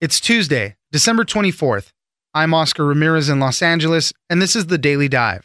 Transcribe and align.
It's 0.00 0.20
Tuesday, 0.20 0.76
December 0.92 1.24
24th. 1.24 1.90
I'm 2.32 2.54
Oscar 2.54 2.84
Ramirez 2.84 3.28
in 3.28 3.40
Los 3.40 3.60
Angeles, 3.60 4.12
and 4.30 4.40
this 4.40 4.54
is 4.54 4.66
the 4.66 4.78
Daily 4.78 5.08
Dive. 5.08 5.44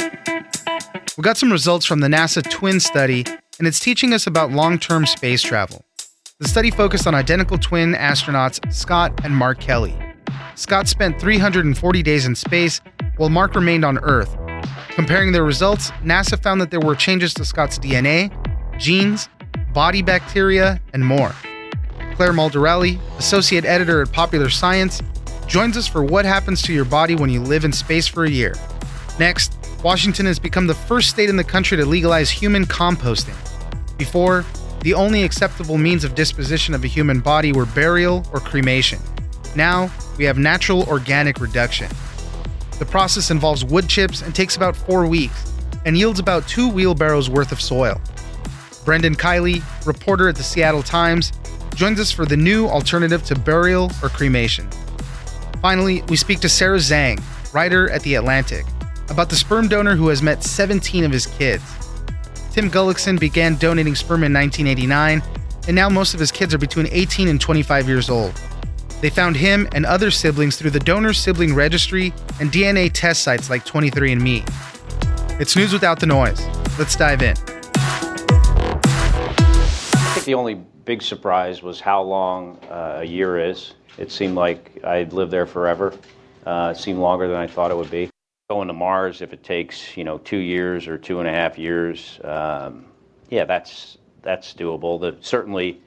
We 0.00 1.20
got 1.20 1.36
some 1.36 1.52
results 1.52 1.84
from 1.84 2.00
the 2.00 2.08
NASA 2.08 2.42
twin 2.48 2.80
study, 2.80 3.26
and 3.58 3.68
it's 3.68 3.78
teaching 3.78 4.14
us 4.14 4.26
about 4.26 4.52
long 4.52 4.78
term 4.78 5.04
space 5.04 5.42
travel. 5.42 5.84
The 6.38 6.48
study 6.48 6.70
focused 6.70 7.06
on 7.06 7.14
identical 7.14 7.58
twin 7.58 7.92
astronauts 7.92 8.72
Scott 8.72 9.22
and 9.22 9.36
Mark 9.36 9.60
Kelly. 9.60 9.94
Scott 10.54 10.88
spent 10.88 11.20
340 11.20 12.02
days 12.02 12.24
in 12.24 12.34
space, 12.34 12.80
while 13.18 13.28
Mark 13.28 13.54
remained 13.54 13.84
on 13.84 13.98
Earth. 13.98 14.34
Comparing 14.92 15.32
their 15.32 15.44
results, 15.44 15.90
NASA 16.02 16.42
found 16.42 16.58
that 16.62 16.70
there 16.70 16.80
were 16.80 16.94
changes 16.94 17.34
to 17.34 17.44
Scott's 17.44 17.78
DNA, 17.78 18.32
genes, 18.78 19.28
body 19.74 20.00
bacteria, 20.00 20.80
and 20.92 21.04
more. 21.04 21.34
Claire 22.14 22.32
Maldarelli, 22.32 23.00
associate 23.18 23.64
editor 23.64 24.00
at 24.00 24.12
Popular 24.12 24.48
Science, 24.48 25.02
joins 25.48 25.76
us 25.76 25.86
for 25.86 26.04
what 26.04 26.24
happens 26.24 26.62
to 26.62 26.72
your 26.72 26.84
body 26.84 27.16
when 27.16 27.28
you 27.28 27.40
live 27.40 27.64
in 27.64 27.72
space 27.72 28.06
for 28.06 28.24
a 28.24 28.30
year. 28.30 28.54
Next, 29.18 29.58
Washington 29.82 30.26
has 30.26 30.38
become 30.38 30.66
the 30.66 30.74
first 30.74 31.10
state 31.10 31.28
in 31.28 31.36
the 31.36 31.44
country 31.44 31.76
to 31.76 31.84
legalize 31.84 32.30
human 32.30 32.64
composting. 32.64 33.36
Before, 33.98 34.44
the 34.82 34.94
only 34.94 35.24
acceptable 35.24 35.76
means 35.76 36.04
of 36.04 36.14
disposition 36.14 36.74
of 36.74 36.84
a 36.84 36.86
human 36.86 37.20
body 37.20 37.52
were 37.52 37.66
burial 37.66 38.24
or 38.32 38.40
cremation. 38.40 39.00
Now, 39.56 39.90
we 40.16 40.24
have 40.24 40.38
natural 40.38 40.84
organic 40.84 41.40
reduction. 41.40 41.90
The 42.78 42.86
process 42.86 43.30
involves 43.30 43.64
wood 43.64 43.88
chips 43.88 44.22
and 44.22 44.34
takes 44.34 44.56
about 44.56 44.76
four 44.76 45.06
weeks 45.06 45.52
and 45.84 45.96
yields 45.98 46.18
about 46.20 46.46
two 46.48 46.68
wheelbarrows 46.68 47.28
worth 47.28 47.52
of 47.52 47.60
soil. 47.60 48.00
Brendan 48.84 49.14
Kiley, 49.14 49.62
reporter 49.86 50.28
at 50.28 50.36
the 50.36 50.42
Seattle 50.42 50.82
Times, 50.82 51.32
joins 51.74 51.98
us 51.98 52.10
for 52.10 52.24
the 52.24 52.36
new 52.36 52.66
alternative 52.66 53.24
to 53.24 53.38
burial 53.38 53.90
or 54.02 54.08
cremation. 54.08 54.68
Finally, 55.60 56.02
we 56.02 56.16
speak 56.16 56.40
to 56.40 56.48
Sarah 56.48 56.78
Zhang, 56.78 57.22
writer 57.52 57.90
at 57.90 58.02
The 58.02 58.14
Atlantic, 58.16 58.66
about 59.08 59.30
the 59.30 59.36
sperm 59.36 59.68
donor 59.68 59.96
who 59.96 60.08
has 60.08 60.22
met 60.22 60.44
17 60.44 61.04
of 61.04 61.10
his 61.10 61.26
kids. 61.26 61.64
Tim 62.52 62.70
Gullicksen 62.70 63.18
began 63.18 63.56
donating 63.56 63.94
sperm 63.94 64.22
in 64.24 64.32
1989, 64.32 65.22
and 65.66 65.74
now 65.74 65.88
most 65.88 66.14
of 66.14 66.20
his 66.20 66.30
kids 66.30 66.54
are 66.54 66.58
between 66.58 66.86
18 66.90 67.28
and 67.28 67.40
25 67.40 67.88
years 67.88 68.10
old. 68.10 68.38
They 69.00 69.10
found 69.10 69.36
him 69.36 69.68
and 69.72 69.84
other 69.84 70.10
siblings 70.10 70.56
through 70.56 70.70
the 70.70 70.80
donor 70.80 71.12
sibling 71.12 71.54
registry 71.54 72.12
and 72.40 72.50
DNA 72.50 72.90
test 72.92 73.22
sites 73.22 73.50
like 73.50 73.64
23andMe. 73.64 74.48
It's 75.40 75.56
news 75.56 75.72
without 75.72 75.98
the 75.98 76.06
noise. 76.06 76.40
Let's 76.78 76.96
dive 76.96 77.22
in. 77.22 77.53
The 80.24 80.32
only 80.32 80.54
big 80.54 81.02
surprise 81.02 81.62
was 81.62 81.80
how 81.80 82.00
long 82.02 82.58
uh, 82.70 83.00
a 83.00 83.04
year 83.04 83.38
is. 83.38 83.74
It 83.98 84.10
seemed 84.10 84.36
like 84.36 84.82
I'd 84.82 85.12
lived 85.12 85.30
there 85.30 85.44
forever. 85.44 85.92
Uh, 86.46 86.72
it 86.74 86.80
seemed 86.80 86.98
longer 86.98 87.28
than 87.28 87.36
I 87.36 87.46
thought 87.46 87.70
it 87.70 87.76
would 87.76 87.90
be. 87.90 88.08
Going 88.48 88.68
to 88.68 88.74
Mars, 88.74 89.20
if 89.20 89.34
it 89.34 89.44
takes 89.44 89.96
you 89.98 90.04
know 90.04 90.16
two 90.16 90.38
years 90.38 90.88
or 90.88 90.96
two 90.96 91.18
and 91.18 91.28
a 91.28 91.30
half 91.30 91.58
years, 91.58 92.20
um, 92.24 92.86
yeah, 93.28 93.44
that's 93.44 93.98
that's 94.22 94.54
doable. 94.54 94.98
The, 94.98 95.16
certainly, 95.20 95.82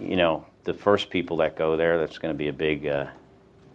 you 0.00 0.16
know, 0.16 0.44
the 0.64 0.74
first 0.74 1.08
people 1.08 1.36
that 1.36 1.56
go 1.56 1.76
there, 1.76 1.98
that's 1.98 2.18
going 2.18 2.34
to 2.34 2.38
be 2.38 2.48
a 2.48 2.52
big, 2.52 2.88
uh, 2.88 3.06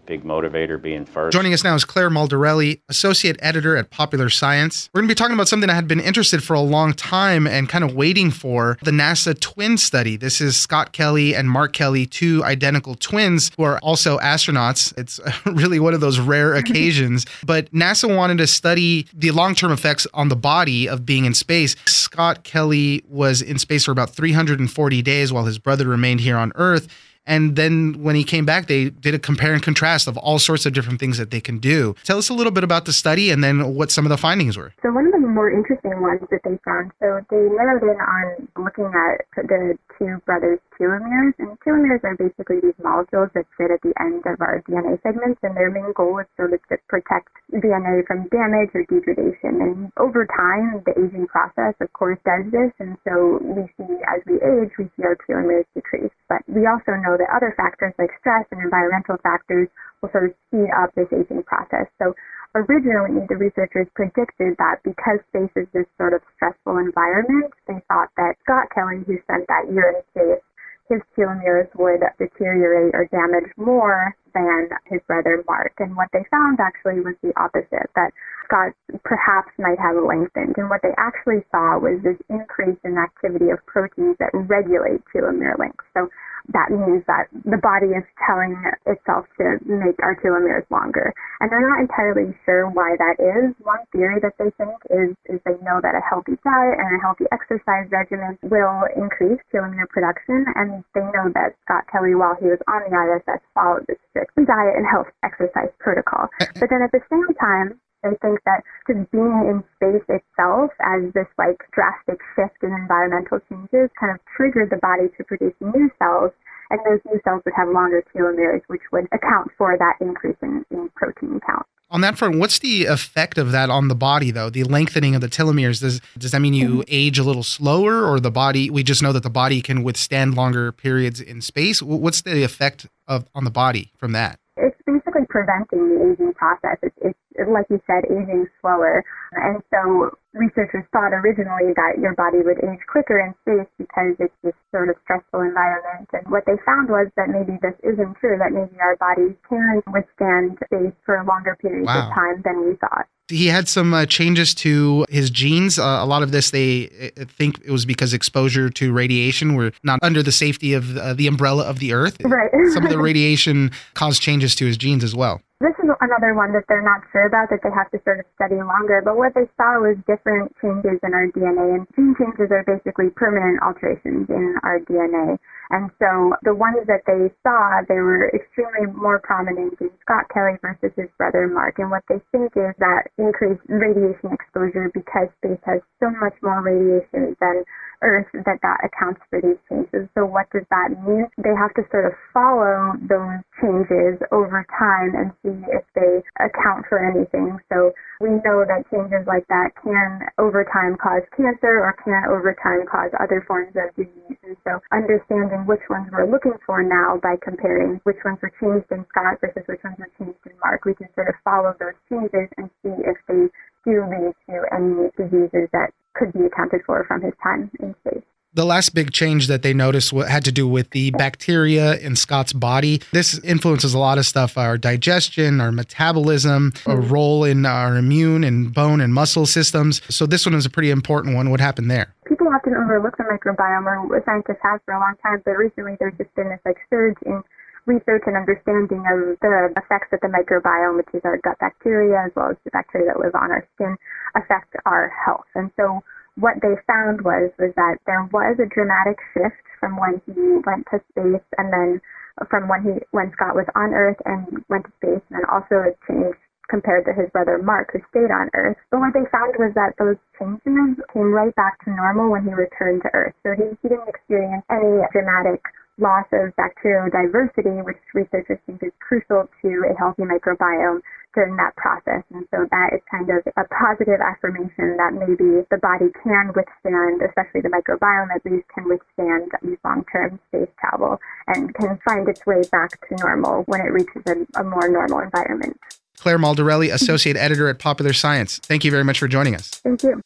big 0.08 0.24
motivator 0.24 0.82
being 0.82 1.06
first. 1.06 1.34
Joining 1.34 1.54
us 1.54 1.64
now 1.64 1.76
is 1.76 1.86
Claire 1.86 2.10
Maldarelli, 2.10 2.80
associate 2.90 3.36
editor 3.42 3.76
at 3.76 3.90
Popular 3.92 4.30
Science. 4.30 4.90
We're 4.94 5.02
going 5.02 5.10
to 5.10 5.12
be 5.12 5.18
talking 5.18 5.34
about 5.34 5.50
something 5.50 5.70
I 5.70 5.76
had 5.76 5.88
been 5.88 6.00
interested 6.00 6.42
for 6.42 6.54
a 6.54 6.62
long 6.62 6.94
time 6.94 7.46
and 7.46 7.68
kind 7.68 7.84
of 7.84 7.94
waiting 7.94 8.32
for 8.32 8.78
the 8.82 8.92
NASA 8.92 9.38
twin 9.40 9.78
study. 9.78 10.16
This 10.16 10.40
is 10.40 10.56
Scott 10.56 10.94
Kelly 10.94 11.36
and 11.36 11.50
Mark 11.50 11.74
Kelly, 11.74 12.06
two 12.06 12.44
identical 12.46 12.96
twins 12.96 13.52
who 13.58 13.64
are 13.64 13.78
also 13.80 14.18
astronauts. 14.20 14.98
It's 14.98 15.20
really 15.46 15.80
one 15.80 15.94
of 15.94 16.00
those 16.00 16.20
rare 16.20 16.56
occasions. 16.56 17.26
But 17.46 17.72
NASA 17.72 18.14
wanted 18.16 18.38
to 18.40 18.48
study 18.48 19.08
the 19.14 19.32
long 19.32 19.54
term 19.54 19.72
effects 19.72 20.08
on 20.14 20.30
the 20.30 20.36
body 20.38 20.88
of 20.88 21.06
being 21.06 21.26
in 21.26 21.34
space. 21.34 21.76
Scott 21.86 22.44
Kelly 22.44 23.04
was 23.10 23.42
in 23.42 23.60
space 23.60 23.84
for 23.86 23.92
about 23.92 24.12
340 24.12 25.02
days 25.02 25.34
while 25.34 25.44
his 25.44 25.60
brother 25.60 25.86
remained 25.86 26.22
here 26.22 26.38
on 26.38 26.54
Earth. 26.56 26.88
And 27.28 27.56
then 27.56 28.02
when 28.02 28.16
he 28.16 28.24
came 28.24 28.46
back, 28.46 28.68
they 28.68 28.90
did 28.90 29.14
a 29.14 29.20
compare 29.20 29.54
and 29.54 29.62
contrast 29.62 30.08
of 30.08 30.18
all 30.18 30.40
sorts 30.40 30.66
of 30.66 30.74
different 30.74 31.00
things 31.00 31.18
that 31.18 31.30
they 31.30 31.42
can 31.42 31.60
do. 31.60 31.94
Tell 32.04 32.18
us 32.18 32.30
a 32.30 32.34
little 32.34 32.54
bit 32.54 32.64
about 32.64 32.86
the 32.86 32.94
study 32.94 33.30
and 33.30 33.44
then 33.44 33.76
what 33.76 33.92
some 33.92 34.06
of 34.06 34.10
the 34.10 34.18
findings 34.18 34.58
were. 34.58 34.74
So 34.82 34.92
one 34.92 35.06
of 35.06 35.12
the 35.12 35.20
more 35.20 35.52
interesting 35.52 36.02
ones 36.02 36.22
that 36.32 36.40
they 36.44 36.58
found, 36.64 36.92
so 37.00 37.20
they 37.30 37.44
narrowed 37.52 37.84
in 37.84 38.00
on 38.00 38.48
looking 38.58 38.88
at 38.88 39.28
the 39.36 39.78
two 39.98 40.22
brothers' 40.26 40.60
telomeres, 40.80 41.34
and 41.40 41.60
telomeres 41.66 42.04
are 42.04 42.16
basically 42.16 42.62
these 42.62 42.78
molecules 42.82 43.30
that 43.34 43.46
sit 43.58 43.72
at 43.72 43.82
the 43.82 43.94
end 44.00 44.24
of 44.26 44.40
our 44.40 44.62
DNA 44.70 45.02
segments, 45.02 45.40
and 45.44 45.58
their 45.58 45.72
main 45.72 45.92
goal 45.94 46.20
is 46.20 46.28
sort 46.38 46.54
of 46.54 46.62
to 46.70 46.78
protect 46.88 47.30
DNA 47.52 48.06
from 48.06 48.30
damage 48.30 48.70
or 48.74 48.86
degradation. 48.86 49.62
And 49.62 49.92
over 49.98 50.26
time, 50.26 50.82
the 50.86 50.94
aging 50.96 51.28
process, 51.28 51.74
of 51.82 51.92
course, 51.94 52.20
does 52.24 52.46
this, 52.52 52.72
and 52.80 52.98
so 53.04 53.42
we 53.42 53.66
see 53.78 53.90
as 54.06 54.22
we 54.26 54.38
age, 54.38 54.72
we 54.78 54.86
see 54.96 55.04
our 55.04 55.18
telomeres 55.26 55.66
decrease. 55.74 56.14
But 56.30 56.46
we 56.48 56.68
also 56.70 56.94
know 57.02 57.17
that 57.18 57.30
other 57.34 57.54
factors 57.58 57.94
like 57.98 58.12
stress 58.20 58.46
and 58.52 58.62
environmental 58.62 59.18
factors 59.22 59.68
will 60.02 60.10
sort 60.12 60.30
of 60.30 60.34
speed 60.48 60.70
up 60.74 60.94
this 60.96 61.10
aging 61.12 61.44
process. 61.44 61.90
So 61.98 62.14
originally, 62.56 63.26
the 63.28 63.38
researchers 63.38 63.88
predicted 63.94 64.56
that 64.58 64.82
because 64.84 65.20
space 65.30 65.52
is 65.56 65.68
this 65.74 65.90
sort 65.98 66.14
of 66.14 66.22
stressful 66.36 66.78
environment, 66.78 67.54
they 67.68 67.82
thought 67.88 68.10
that 68.18 68.38
Scott 68.44 68.70
Kelly, 68.74 69.04
who 69.06 69.18
spent 69.26 69.46
that 69.48 69.70
year 69.74 69.94
in 69.94 70.02
space, 70.14 70.44
his 70.90 71.02
telomeres 71.18 71.68
would 71.76 72.00
deteriorate 72.18 72.96
or 72.96 73.06
damage 73.12 73.52
more 73.58 74.16
than 74.34 74.70
his 74.86 75.02
brother 75.08 75.44
Mark. 75.48 75.74
And 75.80 75.96
what 75.98 76.08
they 76.14 76.24
found 76.32 76.60
actually 76.60 77.02
was 77.02 77.16
the 77.22 77.34
opposite, 77.36 77.92
that 77.96 78.12
Scott 78.46 78.72
perhaps 79.04 79.52
might 79.60 79.80
have 79.80 80.00
lengthened. 80.00 80.56
And 80.56 80.70
what 80.70 80.80
they 80.82 80.96
actually 80.98 81.44
saw 81.52 81.78
was 81.78 82.00
this 82.04 82.16
increase 82.30 82.80
in 82.86 82.98
activity 82.98 83.52
of 83.52 83.60
proteins 83.66 84.16
that 84.20 84.32
regulate 84.34 85.04
telomere 85.12 85.60
length. 85.60 85.84
So 85.94 86.08
that 86.56 86.72
means 86.72 87.04
that 87.08 87.28
the 87.44 87.60
body 87.60 87.92
is 87.92 88.04
telling 88.24 88.56
itself 88.88 89.28
to 89.38 89.60
make 89.68 90.00
our 90.00 90.16
telomeres 90.16 90.64
longer. 90.72 91.14
And 91.40 91.52
they're 91.52 91.64
not 91.64 91.84
entirely 91.84 92.32
sure 92.46 92.70
why 92.70 92.96
that 92.98 93.20
is. 93.20 93.52
One 93.64 93.84
theory 93.92 94.20
that 94.24 94.40
they 94.40 94.52
think 94.56 94.76
is, 94.88 95.12
is 95.28 95.40
they 95.44 95.60
know 95.64 95.84
that 95.84 95.96
a 95.96 96.04
healthy 96.04 96.40
diet 96.44 96.80
and 96.80 96.88
a 96.96 97.00
healthy 97.04 97.26
exercise 97.36 97.92
regimen 97.92 98.40
will 98.48 98.88
increase 98.96 99.40
telomere 99.52 99.90
production. 99.90 100.48
And 100.56 100.84
they 100.96 101.04
know 101.12 101.28
that 101.36 101.60
Scott 101.68 101.84
Kelly, 101.92 102.16
while 102.16 102.36
he 102.40 102.48
was 102.48 102.60
on 102.68 102.88
the 102.88 102.96
ISS, 102.96 103.44
followed 103.54 103.84
this 103.88 104.00
strict 104.12 104.36
diet 104.36 104.76
and 104.80 104.88
health 104.88 105.12
exercise 105.24 105.72
protocol. 105.80 106.32
Uh-uh. 106.40 106.60
But 106.60 106.70
then 106.70 106.82
at 106.82 106.92
the 106.96 107.04
same 107.12 107.28
time, 107.36 107.80
I 108.04 108.14
think 108.22 108.40
that 108.46 108.62
just 108.86 109.12
being 109.12 109.46
in 109.50 109.64
space 109.76 110.06
itself 110.08 110.72
as 110.80 111.12
this 111.14 111.28
like 111.38 111.58
drastic 111.74 112.20
shift 112.36 112.62
in 112.62 112.72
environmental 112.74 113.40
changes 113.50 113.90
kind 114.00 114.14
of 114.14 114.20
triggered 114.36 114.70
the 114.70 114.78
body 114.78 115.10
to 115.18 115.24
produce 115.24 115.54
new 115.60 115.90
cells 116.00 116.32
and 116.70 116.80
those 116.86 117.00
new 117.06 117.20
cells 117.24 117.42
would 117.46 117.54
have 117.56 117.70
longer 117.70 118.04
telomeres, 118.14 118.62
which 118.68 118.82
would 118.92 119.08
account 119.12 119.52
for 119.58 119.78
that 119.78 119.96
increase 120.02 120.36
in, 120.42 120.66
in 120.72 120.90
protein 120.96 121.40
count. 121.46 121.66
On 121.90 122.02
that 122.02 122.18
front, 122.18 122.38
what's 122.38 122.60
the 122.60 122.86
effect 122.86 123.38
of 123.38 123.54
that 123.54 123.70
on 123.70 123.88
the 123.88 123.96
body, 123.96 124.30
though? 124.30 124.50
The 124.50 124.66
lengthening 124.66 125.16
of 125.16 125.22
the 125.22 125.30
telomeres 125.30 125.80
does 125.80 126.02
does 126.18 126.32
that 126.32 126.42
mean 126.42 126.54
you 126.54 126.70
mm-hmm. 126.70 126.82
age 126.90 127.18
a 127.18 127.24
little 127.24 127.44
slower, 127.44 128.06
or 128.06 128.20
the 128.20 128.32
body? 128.32 128.70
We 128.70 128.84
just 128.84 129.02
know 129.02 129.14
that 129.14 129.24
the 129.24 129.30
body 129.30 129.62
can 129.62 129.84
withstand 129.84 130.36
longer 130.36 130.74
periods 130.74 131.22
in 131.22 131.42
space. 131.42 131.82
What's 131.82 132.22
the 132.22 132.44
effect 132.44 132.88
of 133.08 133.26
on 133.34 133.46
the 133.46 133.52
body 133.52 133.94
from 133.96 134.12
that? 134.12 134.38
It's 134.58 134.76
basically 134.86 135.26
preventing 135.30 135.88
the 135.88 136.12
aging 136.12 136.34
process. 136.34 136.78
It's, 136.84 136.96
it's 137.02 137.20
like 137.46 137.68
you 137.70 137.82
said, 137.88 138.06
aging 138.06 138.48
slower. 138.62 139.04
And 139.34 139.62
so 139.72 140.12
researchers 140.38 140.86
thought 140.94 141.14
originally 141.14 141.74
that 141.76 142.00
your 142.00 142.16
body 142.16 142.40
would 142.40 142.58
age 142.64 142.80
quicker 142.90 143.20
in 143.20 143.34
space 143.42 143.70
because 143.78 144.16
it's 144.20 144.34
this 144.44 144.54
sort 144.72 144.90
of 144.90 144.96
stressful 145.04 145.42
environment. 145.42 146.10
And 146.14 146.30
what 146.32 146.46
they 146.46 146.56
found 146.66 146.90
was 146.90 147.08
that 147.18 147.30
maybe 147.30 147.58
this 147.62 147.76
isn't 147.84 148.16
true, 148.18 148.38
that 148.38 148.54
maybe 148.54 148.80
our 148.80 148.96
bodies 148.98 149.36
can 149.50 149.82
withstand 149.92 150.58
space 150.66 150.96
for 151.06 151.24
longer 151.28 151.58
periods 151.62 151.88
wow. 151.88 152.08
of 152.08 152.14
time 152.14 152.42
than 152.46 152.66
we 152.66 152.76
thought. 152.76 153.08
He 153.30 153.48
had 153.48 153.68
some 153.68 153.94
uh, 153.94 154.06
changes 154.06 154.56
to 154.56 155.06
his 155.10 155.30
genes. 155.30 155.78
Uh, 155.78 156.00
a 156.00 156.06
lot 156.06 156.24
of 156.24 156.32
this, 156.32 156.52
they 156.52 157.12
uh, 157.18 157.26
think 157.26 157.60
it 157.66 157.72
was 157.72 157.86
because 157.86 158.14
exposure 158.14 158.70
to 158.70 158.94
radiation 158.94 159.56
were 159.56 159.74
not 159.84 160.00
under 160.02 160.24
the 160.24 160.32
safety 160.32 160.74
of 160.74 160.96
uh, 160.96 161.14
the 161.14 161.28
umbrella 161.28 161.66
of 161.66 161.80
the 161.80 161.92
Earth. 161.92 162.16
Right. 162.24 162.50
some 162.74 162.86
of 162.86 162.90
the 162.90 163.00
radiation 163.00 163.72
caused 163.96 164.22
changes 164.22 164.56
to 164.56 164.66
his 164.66 164.78
genes 164.78 165.04
as 165.04 165.14
well. 165.14 165.42
This 165.60 165.74
is 165.84 165.90
another 166.02 166.36
one 166.36 166.54
that 166.54 166.66
they're 166.70 166.84
not 166.86 167.02
sure 167.12 167.26
about, 167.26 167.50
that 167.50 167.62
they 167.64 167.72
have 167.74 167.90
to 167.90 168.00
sort 168.04 168.20
of 168.20 168.26
study 168.36 168.62
longer. 168.62 169.02
But 169.04 169.18
what 169.18 169.34
they 169.34 169.50
saw 169.58 169.82
was 169.82 169.98
different 170.06 170.27
changes 170.62 171.00
in 171.04 171.14
our 171.14 171.28
DNA. 171.32 171.80
And 171.80 171.88
gene 171.96 172.16
changes 172.20 172.52
are 172.52 172.64
basically 172.68 173.10
permanent 173.16 173.64
alterations 173.64 174.28
in 174.30 174.56
our 174.64 174.80
DNA. 174.80 175.40
And 175.70 175.92
so 176.00 176.36
the 176.44 176.56
ones 176.56 176.88
that 176.88 177.04
they 177.06 177.28
saw, 177.44 177.82
they 177.88 178.00
were 178.00 178.32
extremely 178.32 178.88
more 178.96 179.20
prominent 179.20 179.76
in 179.82 179.90
Scott 180.02 180.26
Kelly 180.34 180.56
versus 180.62 180.96
his 180.96 181.10
brother 181.18 181.48
Mark. 181.48 181.80
And 181.80 181.92
what 181.92 182.04
they 182.08 182.22
think 182.32 182.56
is 182.56 182.74
that 182.80 183.12
increased 183.18 183.64
radiation 183.68 184.32
exposure 184.32 184.92
because 184.94 185.28
space 185.44 185.60
has 185.66 185.82
so 186.00 186.10
much 186.22 186.36
more 186.42 186.62
radiation 186.62 187.36
than 187.40 187.64
Earth 188.02 188.28
that 188.34 188.62
that 188.62 188.80
accounts 188.86 189.22
for 189.30 189.42
these 189.42 189.58
changes. 189.70 190.08
So 190.14 190.26
what 190.26 190.46
does 190.54 190.66
that 190.70 190.94
mean? 191.02 191.26
They 191.38 191.54
have 191.58 191.74
to 191.76 191.84
sort 191.90 192.06
of 192.06 192.14
follow 192.34 192.94
those 193.02 193.42
changes 193.58 194.22
over 194.32 194.66
time 194.70 195.18
and 195.18 195.34
see 195.42 195.58
if 195.74 195.84
they 195.96 196.22
account 196.38 196.86
for 196.90 197.02
anything. 197.02 197.58
So 197.74 197.94
we 198.22 198.30
know 198.46 198.66
that 198.66 198.86
changes 198.94 199.26
like 199.26 199.48
that 199.50 199.74
can 199.82 200.30
over 200.38 200.64
time 200.70 200.98
cause 201.02 201.26
cancer 201.36 201.82
or 201.82 201.94
can 202.04 202.30
over 202.30 202.54
time 202.62 202.86
cause 202.86 203.12
other 203.20 203.44
forms 203.48 203.74
of 203.74 203.90
disease. 203.98 204.37
So 204.64 204.80
understanding 204.92 205.66
which 205.66 205.84
ones 205.90 206.08
we're 206.12 206.30
looking 206.30 206.56
for 206.66 206.84
now 206.84 207.20
by 207.22 207.36
comparing 207.42 208.00
which 208.04 208.18
ones 208.24 208.40
were 208.42 208.54
changed 208.62 208.92
in 208.92 209.06
Scott 209.10 209.40
versus 209.42 209.64
which 209.68 209.84
ones 209.84 209.98
were 210.00 210.12
changed 210.20 210.40
in 210.46 210.54
Mark, 210.64 210.86
we 210.86 210.96
can 210.96 211.10
sort 211.16 211.30
of 211.30 211.36
follow 211.44 211.76
those 211.80 211.98
changes 212.10 212.50
and 212.58 212.70
see 212.84 212.96
if 213.04 213.18
they 213.28 213.48
do 213.86 214.04
lead 214.08 214.36
to 214.48 214.56
any 214.76 215.10
diseases 215.18 215.70
that 215.74 215.92
could 216.16 216.34
be 216.34 216.46
accounted 216.46 216.82
for 216.86 217.04
from 217.08 217.22
his 217.22 217.34
time 217.44 217.72
in 217.80 217.96
space. 218.06 218.27
The 218.58 218.66
last 218.66 218.96
big 218.96 219.14
change 219.14 219.46
that 219.50 219.62
they 219.62 219.72
noticed 219.72 220.10
had 220.10 220.44
to 220.46 220.52
do 220.52 220.68
with 220.68 220.90
the 220.90 221.12
bacteria 221.12 221.94
in 221.98 222.16
Scott's 222.16 222.54
body. 222.54 223.04
This 223.14 223.38
influences 223.44 223.94
a 223.94 224.00
lot 224.00 224.18
of 224.18 224.26
stuff 224.26 224.58
our 224.58 224.80
digestion, 224.80 225.62
our 225.62 225.72
metabolism, 225.72 226.74
a 226.88 226.96
hmm. 226.96 227.08
role 227.08 227.44
in 227.44 227.68
our 227.68 227.98
immune 227.98 228.44
and 228.44 228.74
bone 228.74 229.00
and 229.00 229.14
muscle 229.14 229.46
systems. 229.46 230.02
So, 230.10 230.26
this 230.26 230.44
one 230.48 230.56
is 230.56 230.66
a 230.66 230.72
pretty 230.72 230.90
important 230.90 231.36
one. 231.36 231.52
What 231.52 231.60
happened 231.60 231.92
there? 231.92 232.16
People 232.26 232.48
often 232.48 232.74
overlook 232.74 233.16
the 233.18 233.26
microbiome, 233.26 234.10
or 234.10 234.24
scientists 234.26 234.64
have 234.64 234.82
for 234.86 234.96
a 234.96 235.00
long 235.00 235.14
time, 235.22 235.44
but 235.46 235.52
recently 235.52 235.96
there's 236.00 236.18
just 236.18 236.34
been 236.34 236.50
this 236.50 236.60
like 236.66 236.78
surge 236.90 237.18
in 237.28 237.44
research 237.86 238.24
and 238.26 238.36
understanding 238.36 239.06
of 239.06 239.38
the 239.40 239.70
effects 239.78 240.08
that 240.10 240.22
the 240.22 240.34
microbiome, 240.34 240.98
which 240.98 241.14
is 241.14 241.22
our 241.26 241.38
gut 241.44 241.60
bacteria 241.60 242.26
as 242.26 242.32
well 242.36 242.50
as 242.50 242.58
the 242.64 242.72
bacteria 242.72 243.14
that 243.14 243.20
live 243.20 243.36
on 243.36 243.52
our 243.52 243.68
skin, 243.76 243.96
affect 244.34 244.74
our 244.88 245.14
health. 245.14 245.46
And 245.54 245.70
so 245.78 246.02
what 246.38 246.62
they 246.62 246.78
found 246.86 247.22
was 247.22 247.50
was 247.58 247.74
that 247.76 247.98
there 248.06 248.24
was 248.32 248.58
a 248.62 248.70
dramatic 248.70 249.18
shift 249.34 249.62
from 249.80 249.98
when 249.98 250.22
he 250.26 250.62
went 250.66 250.86
to 250.94 251.02
space 251.12 251.46
and 251.58 251.74
then 251.74 252.02
from 252.50 252.70
when 252.70 252.86
he 252.86 252.94
when 253.12 253.34
Scott 253.34 253.58
was 253.58 253.66
on 253.76 253.94
Earth 253.94 254.22
and 254.26 254.64
went 254.70 254.86
to 254.86 254.94
space 255.02 255.24
and 255.30 255.42
then 255.42 255.46
also 255.50 255.82
a 255.82 255.92
change 256.06 256.38
compared 256.70 257.06
to 257.06 257.14
his 257.14 257.30
brother 257.32 257.58
Mark 257.58 257.90
who 257.94 258.00
stayed 258.12 258.30
on 258.30 258.50
Earth. 258.54 258.78
But 258.92 259.00
what 259.00 259.14
they 259.14 259.26
found 259.32 259.56
was 259.58 259.74
that 259.74 259.98
those 259.98 260.20
changes 260.38 261.02
came 261.14 261.34
right 261.34 261.56
back 261.56 261.82
to 261.86 261.96
normal 261.96 262.30
when 262.30 262.44
he 262.44 262.54
returned 262.54 263.02
to 263.04 263.10
Earth. 263.14 263.34
So 263.42 263.56
he, 263.58 263.74
he 263.82 263.90
didn't 263.90 264.10
experience 264.10 264.64
any 264.70 265.02
dramatic 265.12 265.64
loss 265.98 266.26
of 266.32 266.56
bacterial 266.56 267.10
diversity, 267.10 267.82
which 267.82 267.98
researchers 268.14 268.60
think 268.66 268.84
is 268.84 268.92
crucial 269.00 269.50
to 269.62 269.70
a 269.90 269.98
healthy 269.98 270.24
microbiome 270.24 271.02
during 271.34 271.56
that 271.58 271.76
process. 271.76 272.24
And 272.34 272.48
so 272.50 272.66
that 272.70 272.90
is 272.94 273.02
kind 273.10 273.30
of 273.30 273.46
a 273.58 273.66
positive 273.70 274.20
affirmation 274.22 274.98
that 274.98 275.14
maybe 275.14 275.66
the 275.70 275.78
body 275.78 276.10
can 276.24 276.54
withstand, 276.56 277.22
especially 277.22 277.62
the 277.62 277.70
microbiome 277.70 278.34
at 278.34 278.46
least, 278.46 278.66
can 278.74 278.90
withstand 278.90 279.52
these 279.62 279.78
long-term 279.84 280.40
space 280.50 280.70
travel 280.80 281.20
and 281.48 281.74
can 281.76 282.00
find 282.06 282.28
its 282.28 282.46
way 282.46 282.62
back 282.72 282.90
to 283.08 283.16
normal 283.18 283.64
when 283.64 283.82
it 283.82 283.92
reaches 283.92 284.24
a, 284.26 284.60
a 284.60 284.64
more 284.64 284.90
normal 284.90 285.20
environment. 285.20 285.78
Claire 286.18 286.40
Maldarelli, 286.40 286.92
Associate 286.92 287.38
Editor 287.38 287.70
at 287.70 287.78
Popular 287.78 288.14
Science. 288.14 288.58
Thank 288.58 288.84
you 288.84 288.90
very 288.90 289.04
much 289.04 289.20
for 289.20 289.28
joining 289.28 289.54
us. 289.54 289.70
Thank 289.70 290.04
you. 290.04 290.22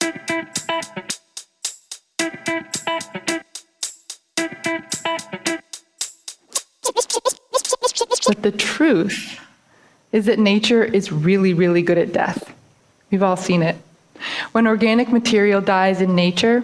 But 8.32 8.44
the 8.44 8.52
truth 8.54 9.42
is 10.14 10.26
that 10.28 10.40
nature 10.40 10.86
is 10.86 11.12
really, 11.12 11.54
really 11.54 11.82
good 11.82 11.98
at 11.98 12.14
death. 12.14 12.56
We've 13.12 13.24
all 13.24 13.36
seen 13.36 13.62
it. 13.62 13.76
When 14.54 14.68
organic 14.68 15.12
material 15.12 15.60
dies 15.60 16.00
in 16.00 16.16
nature, 16.16 16.64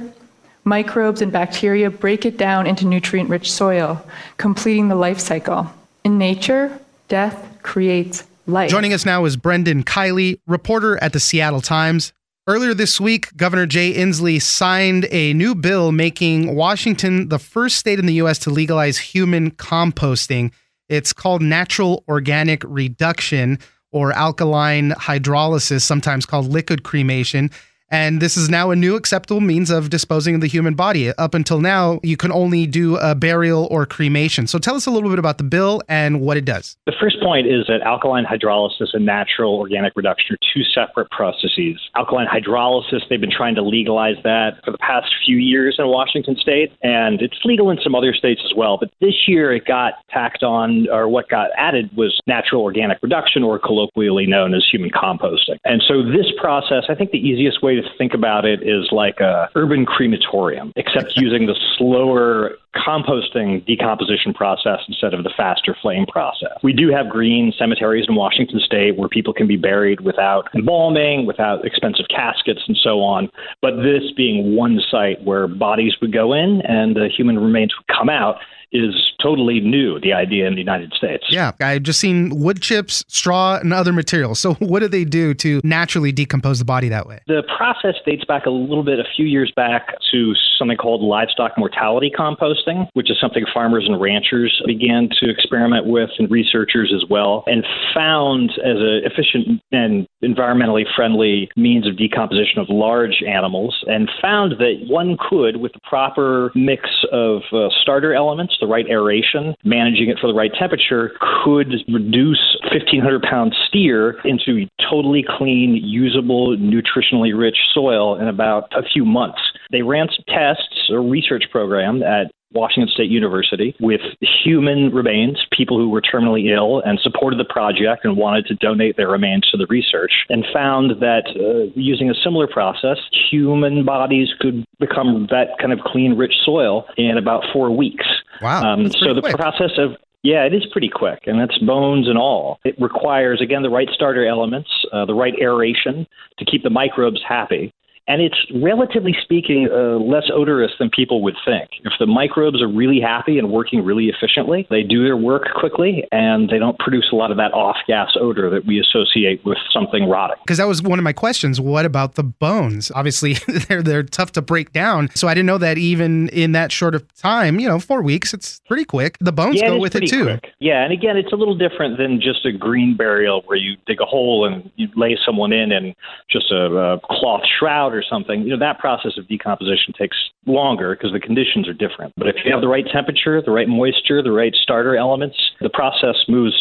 microbes 0.63 1.21
and 1.21 1.29
bacteria 1.29 1.89
break 1.89 2.25
it 2.25 2.37
down 2.37 2.67
into 2.67 2.85
nutrient 2.85 3.29
rich 3.29 3.51
soil, 3.51 4.01
completing 4.37 4.87
the 4.87 4.95
life 4.95 5.19
cycle. 5.19 5.69
In 6.05 6.17
nature, 6.17 6.79
death 7.09 7.45
creates 7.63 8.23
life. 8.45 8.71
Joining 8.71 8.93
us 8.93 9.05
now 9.05 9.25
is 9.25 9.35
Brendan 9.35 9.83
Kiley, 9.83 10.39
reporter 10.47 10.97
at 11.03 11.11
the 11.11 11.19
Seattle 11.19 11.59
Times. 11.59 12.13
Earlier 12.47 12.73
this 12.73 12.97
week, 12.97 13.35
Governor 13.35 13.65
Jay 13.65 13.93
Inslee 13.93 14.41
signed 14.41 15.05
a 15.11 15.33
new 15.33 15.53
bill 15.53 15.91
making 15.91 16.55
Washington 16.55 17.27
the 17.27 17.39
first 17.39 17.75
state 17.75 17.99
in 17.99 18.05
the 18.05 18.13
U.S. 18.13 18.39
to 18.39 18.51
legalize 18.51 18.99
human 18.99 19.51
composting. 19.51 20.53
It's 20.89 21.13
called 21.13 21.41
natural 21.41 22.03
organic 22.07 22.63
reduction 22.65 23.59
or 23.91 24.11
alkaline 24.13 24.91
hydrolysis, 24.91 25.81
sometimes 25.81 26.25
called 26.25 26.47
liquid 26.47 26.83
cremation. 26.83 27.51
And 27.89 28.21
this 28.21 28.35
is 28.35 28.49
now 28.49 28.71
a 28.71 28.75
new 28.75 28.95
acceptable 28.95 29.39
means 29.39 29.69
of 29.69 29.89
disposing 29.89 30.35
of 30.35 30.41
the 30.41 30.47
human 30.47 30.73
body. 30.73 31.09
Up 31.13 31.33
until 31.33 31.61
now, 31.61 31.99
you 32.03 32.17
can 32.17 32.31
only 32.33 32.67
do 32.67 32.97
a 32.97 33.15
burial 33.15 33.67
or 33.71 33.85
cremation. 33.85 34.45
So 34.45 34.59
tell 34.59 34.75
us 34.75 34.85
a 34.85 34.91
little 34.91 35.09
bit 35.09 35.19
about 35.19 35.37
the 35.37 35.45
bill 35.45 35.81
and 35.87 36.19
what 36.19 36.35
it 36.35 36.43
does. 36.43 36.75
The 36.85 36.93
first 36.99 37.21
point 37.21 37.47
is 37.47 37.65
that 37.67 37.81
alkaline 37.81 38.25
hydrolysis 38.25 38.89
and 38.93 39.05
natural 39.05 39.55
organic 39.55 39.93
reduction 39.95 40.35
are 40.35 40.39
two 40.53 40.63
separate 40.63 41.09
processes. 41.11 41.79
Alkaline 41.95 42.27
hydrolysis, 42.27 43.07
they've 43.09 43.21
been 43.21 43.31
trying 43.31 43.55
to 43.55 43.61
legalize 43.61 44.17
that 44.23 44.59
for 44.65 44.71
the 44.71 44.77
past 44.79 45.07
few 45.25 45.37
years 45.37 45.77
in 45.79 45.87
Washington 45.87 46.35
state, 46.35 46.73
and 46.83 47.21
it's 47.21 47.37
legal 47.45 47.69
in 47.71 47.79
some 47.81 47.95
other 47.95 48.13
states 48.13 48.41
as 48.43 48.51
well. 48.55 48.77
But 48.77 48.89
this 48.99 49.27
year 49.27 49.53
it 49.53 49.65
got 49.65 49.93
tacked 50.09 50.43
on, 50.43 50.87
or 50.91 51.07
what 51.07 51.29
got 51.29 51.51
added 51.57 51.89
was 51.95 52.19
natural 52.27 52.63
organic 52.63 52.97
reduction, 53.01 53.43
or 53.43 53.59
colloquially 53.59 54.25
known 54.25 54.53
as 54.53 54.65
human 54.69 54.89
composting. 54.89 55.57
And 55.63 55.81
so 55.87 56.03
this 56.03 56.27
process, 56.37 56.83
I 56.89 56.95
think 56.95 57.11
the 57.11 57.17
easiest 57.17 57.63
way 57.63 57.76
to 57.81 57.89
think 57.97 58.13
about 58.13 58.45
it 58.45 58.61
is 58.63 58.89
like 58.91 59.19
a 59.19 59.49
urban 59.55 59.85
crematorium, 59.85 60.71
except 60.75 61.13
using 61.15 61.45
the 61.47 61.55
slower 61.77 62.57
composting 62.75 63.65
decomposition 63.65 64.33
process 64.33 64.79
instead 64.87 65.13
of 65.13 65.23
the 65.23 65.31
faster 65.35 65.75
flame 65.81 66.05
process. 66.05 66.57
We 66.63 66.73
do 66.73 66.89
have 66.91 67.09
green 67.09 67.53
cemeteries 67.57 68.05
in 68.07 68.15
Washington 68.15 68.59
state 68.59 68.97
where 68.97 69.09
people 69.09 69.33
can 69.33 69.47
be 69.47 69.57
buried 69.57 70.01
without 70.01 70.47
embalming, 70.53 71.25
without 71.25 71.65
expensive 71.65 72.05
caskets, 72.09 72.61
and 72.67 72.77
so 72.77 73.01
on. 73.01 73.29
But 73.61 73.77
this 73.77 74.03
being 74.15 74.55
one 74.55 74.79
site 74.91 75.23
where 75.23 75.47
bodies 75.47 75.95
would 76.01 76.13
go 76.13 76.33
in 76.33 76.61
and 76.61 76.95
the 76.95 77.09
human 77.15 77.39
remains 77.39 77.73
would 77.77 77.95
come 77.95 78.09
out 78.09 78.37
is 78.71 78.93
totally 79.21 79.59
new, 79.59 79.99
the 79.99 80.13
idea 80.13 80.47
in 80.47 80.53
the 80.53 80.59
United 80.59 80.93
States. 80.93 81.25
Yeah, 81.29 81.51
I've 81.59 81.83
just 81.83 81.99
seen 81.99 82.39
wood 82.39 82.61
chips, 82.61 83.03
straw, 83.07 83.57
and 83.57 83.73
other 83.73 83.93
materials. 83.93 84.39
So, 84.39 84.53
what 84.59 84.79
do 84.79 84.87
they 84.87 85.05
do 85.05 85.33
to 85.35 85.61
naturally 85.63 86.11
decompose 86.11 86.59
the 86.59 86.65
body 86.65 86.89
that 86.89 87.07
way? 87.07 87.19
The 87.27 87.43
process 87.57 87.95
dates 88.05 88.25
back 88.25 88.45
a 88.45 88.49
little 88.49 88.83
bit, 88.83 88.99
a 88.99 89.05
few 89.15 89.25
years 89.25 89.51
back, 89.55 89.95
to 90.11 90.33
something 90.57 90.77
called 90.77 91.01
livestock 91.01 91.57
mortality 91.57 92.11
composting, 92.15 92.87
which 92.93 93.11
is 93.11 93.17
something 93.19 93.45
farmers 93.53 93.85
and 93.87 93.99
ranchers 93.99 94.61
began 94.65 95.09
to 95.19 95.29
experiment 95.29 95.85
with, 95.85 96.09
and 96.19 96.29
researchers 96.29 96.93
as 96.95 97.07
well, 97.09 97.43
and 97.47 97.65
found 97.93 98.51
as 98.63 98.77
an 98.77 99.01
efficient 99.03 99.61
and 99.71 100.07
environmentally 100.23 100.83
friendly 100.95 101.49
means 101.55 101.87
of 101.87 101.97
decomposition 101.97 102.59
of 102.59 102.67
large 102.69 103.23
animals, 103.27 103.83
and 103.87 104.09
found 104.21 104.53
that 104.53 104.85
one 104.87 105.17
could, 105.29 105.57
with 105.57 105.73
the 105.73 105.79
proper 105.87 106.51
mix 106.55 106.89
of 107.11 107.41
uh, 107.53 107.69
starter 107.81 108.13
elements, 108.13 108.56
the 108.59 108.67
right 108.67 108.85
aeration, 108.89 109.55
managing 109.63 110.09
it 110.09 110.17
for 110.19 110.27
the 110.27 110.33
right 110.33 110.51
temperature, 110.57 111.11
could 111.43 111.73
reduce 111.91 112.57
1,500 112.71 113.21
pound 113.23 113.55
steer 113.67 114.19
into 114.23 114.67
totally 114.89 115.25
clean, 115.37 115.79
usable, 115.83 116.55
nutritionally 116.57 117.37
rich 117.37 117.57
soil 117.73 118.19
in 118.19 118.27
about 118.27 118.71
a 118.75 118.83
few 118.83 119.05
months. 119.05 119.39
They 119.71 119.81
ran 119.81 120.07
some 120.07 120.25
tests, 120.27 120.89
a 120.89 120.99
research 120.99 121.45
program 121.51 122.03
at 122.03 122.31
Washington 122.57 122.89
State 122.93 123.09
University 123.09 123.75
with 123.79 124.01
human 124.43 124.93
remains, 124.93 125.45
people 125.55 125.77
who 125.77 125.89
were 125.89 126.01
terminally 126.01 126.51
ill 126.53 126.81
and 126.81 126.99
supported 126.99 127.39
the 127.39 127.45
project 127.45 128.03
and 128.03 128.17
wanted 128.17 128.45
to 128.47 128.55
donate 128.55 128.97
their 128.97 129.09
remains 129.09 129.47
to 129.51 129.57
the 129.57 129.67
research, 129.69 130.11
and 130.29 130.45
found 130.51 130.99
that 130.99 131.25
uh, 131.35 131.71
using 131.75 132.09
a 132.09 132.15
similar 132.23 132.47
process, 132.47 132.97
human 133.29 133.85
bodies 133.85 134.29
could 134.39 134.65
become 134.79 135.27
that 135.29 135.57
kind 135.59 135.71
of 135.71 135.79
clean, 135.79 136.17
rich 136.17 136.33
soil 136.43 136.85
in 136.97 137.17
about 137.17 137.43
four 137.53 137.69
weeks. 137.69 138.05
Wow. 138.41 138.63
Um, 138.63 138.91
so 138.91 139.13
the 139.13 139.21
quick. 139.21 139.35
process 139.35 139.71
of 139.77 139.91
yeah, 140.23 140.45
it 140.45 140.53
is 140.53 140.65
pretty 140.71 140.89
quick, 140.89 141.21
and 141.25 141.39
that's 141.39 141.57
bones 141.59 142.09
and 142.09 142.17
all. 142.17 142.59
It 142.65 142.75
requires, 142.81 143.39
again, 143.41 143.61
the 143.61 143.69
right 143.69 143.87
starter 143.93 144.27
elements, 144.27 144.69
uh, 144.91 145.05
the 145.05 145.13
right 145.13 145.33
aeration 145.39 146.05
to 146.39 146.45
keep 146.45 146.63
the 146.63 146.69
microbes 146.69 147.21
happy, 147.25 147.71
And 148.07 148.21
it's 148.21 148.37
relatively 148.55 149.15
speaking 149.21 149.67
uh, 149.71 149.97
less 149.99 150.29
odorous 150.33 150.71
than 150.79 150.89
people 150.89 151.21
would 151.23 151.35
think. 151.45 151.69
If 151.83 151.93
the 151.99 152.05
microbes 152.05 152.61
are 152.61 152.67
really 152.67 153.01
happy 153.01 153.37
and 153.37 153.51
working 153.51 153.83
really 153.83 154.07
efficiently, 154.07 154.65
they 154.69 154.83
do 154.83 155.03
their 155.03 155.17
work 155.17 155.53
quickly 155.55 156.07
and 156.11 156.49
they 156.49 156.57
don't 156.57 156.79
produce 156.79 157.09
a 157.11 157.15
lot 157.15 157.31
of 157.31 157.37
that 157.37 157.53
off 157.53 157.75
gas 157.85 158.11
odor 158.19 158.49
that 158.49 158.65
we 158.65 158.79
associate 158.79 159.43
with 159.43 159.57
something 159.73 160.07
rotting. 160.07 160.37
Because 160.43 160.57
that 160.57 160.67
was 160.67 160.81
one 160.81 160.99
of 160.99 161.03
my 161.03 161.13
questions. 161.13 161.59
What 161.59 161.85
about 161.85 162.15
the 162.15 162.23
bones? 162.23 162.91
Obviously, 162.95 163.33
they're 163.67 163.83
they're 163.83 164.03
tough 164.03 164.31
to 164.33 164.41
break 164.41 164.71
down. 164.71 165.09
So 165.13 165.27
I 165.27 165.33
didn't 165.33 165.47
know 165.47 165.57
that 165.57 165.77
even 165.77 166.29
in 166.29 166.53
that 166.53 166.71
short 166.71 166.95
of 166.95 167.13
time, 167.15 167.59
you 167.59 167.67
know, 167.67 167.79
four 167.79 168.01
weeks, 168.01 168.33
it's 168.33 168.61
pretty 168.67 168.85
quick. 168.85 169.17
The 169.19 169.33
bones 169.33 169.57
yeah, 169.57 169.69
go 169.69 169.79
with 169.79 169.95
it 169.95 170.07
too. 170.07 170.23
Quick. 170.23 170.53
Yeah, 170.59 170.83
and 170.83 170.93
again, 170.93 171.17
it's 171.17 171.33
a 171.33 171.35
little 171.35 171.57
different 171.57 171.97
than 171.97 172.21
just 172.21 172.45
a 172.45 172.51
green 172.53 172.95
burial 172.95 173.41
where 173.47 173.57
you 173.57 173.75
dig 173.85 173.99
a 173.99 174.05
hole 174.05 174.45
and 174.45 174.71
you 174.77 174.87
lay 174.95 175.17
someone 175.25 175.51
in 175.51 175.71
and 175.71 175.93
just 176.31 176.51
a, 176.51 176.65
a 176.65 176.99
cloth 177.11 177.41
shroud 177.59 177.96
or 177.97 178.03
something. 178.07 178.43
You 178.43 178.51
know, 178.51 178.59
that 178.59 178.79
process 178.79 179.17
of 179.17 179.27
decomposition 179.27 179.93
takes 179.97 180.17
longer 180.45 180.95
because 180.95 181.11
the 181.11 181.19
conditions 181.19 181.67
are 181.67 181.73
different. 181.73 182.13
But 182.17 182.27
if 182.27 182.35
you 182.45 182.51
have 182.51 182.61
the 182.61 182.67
right 182.67 182.85
temperature, 182.91 183.41
the 183.41 183.51
right 183.51 183.67
moisture, 183.67 184.21
the 184.21 184.31
right 184.31 184.53
starter 184.55 184.95
elements, 184.95 185.37
the 185.59 185.69
process 185.69 186.15
moves 186.27 186.55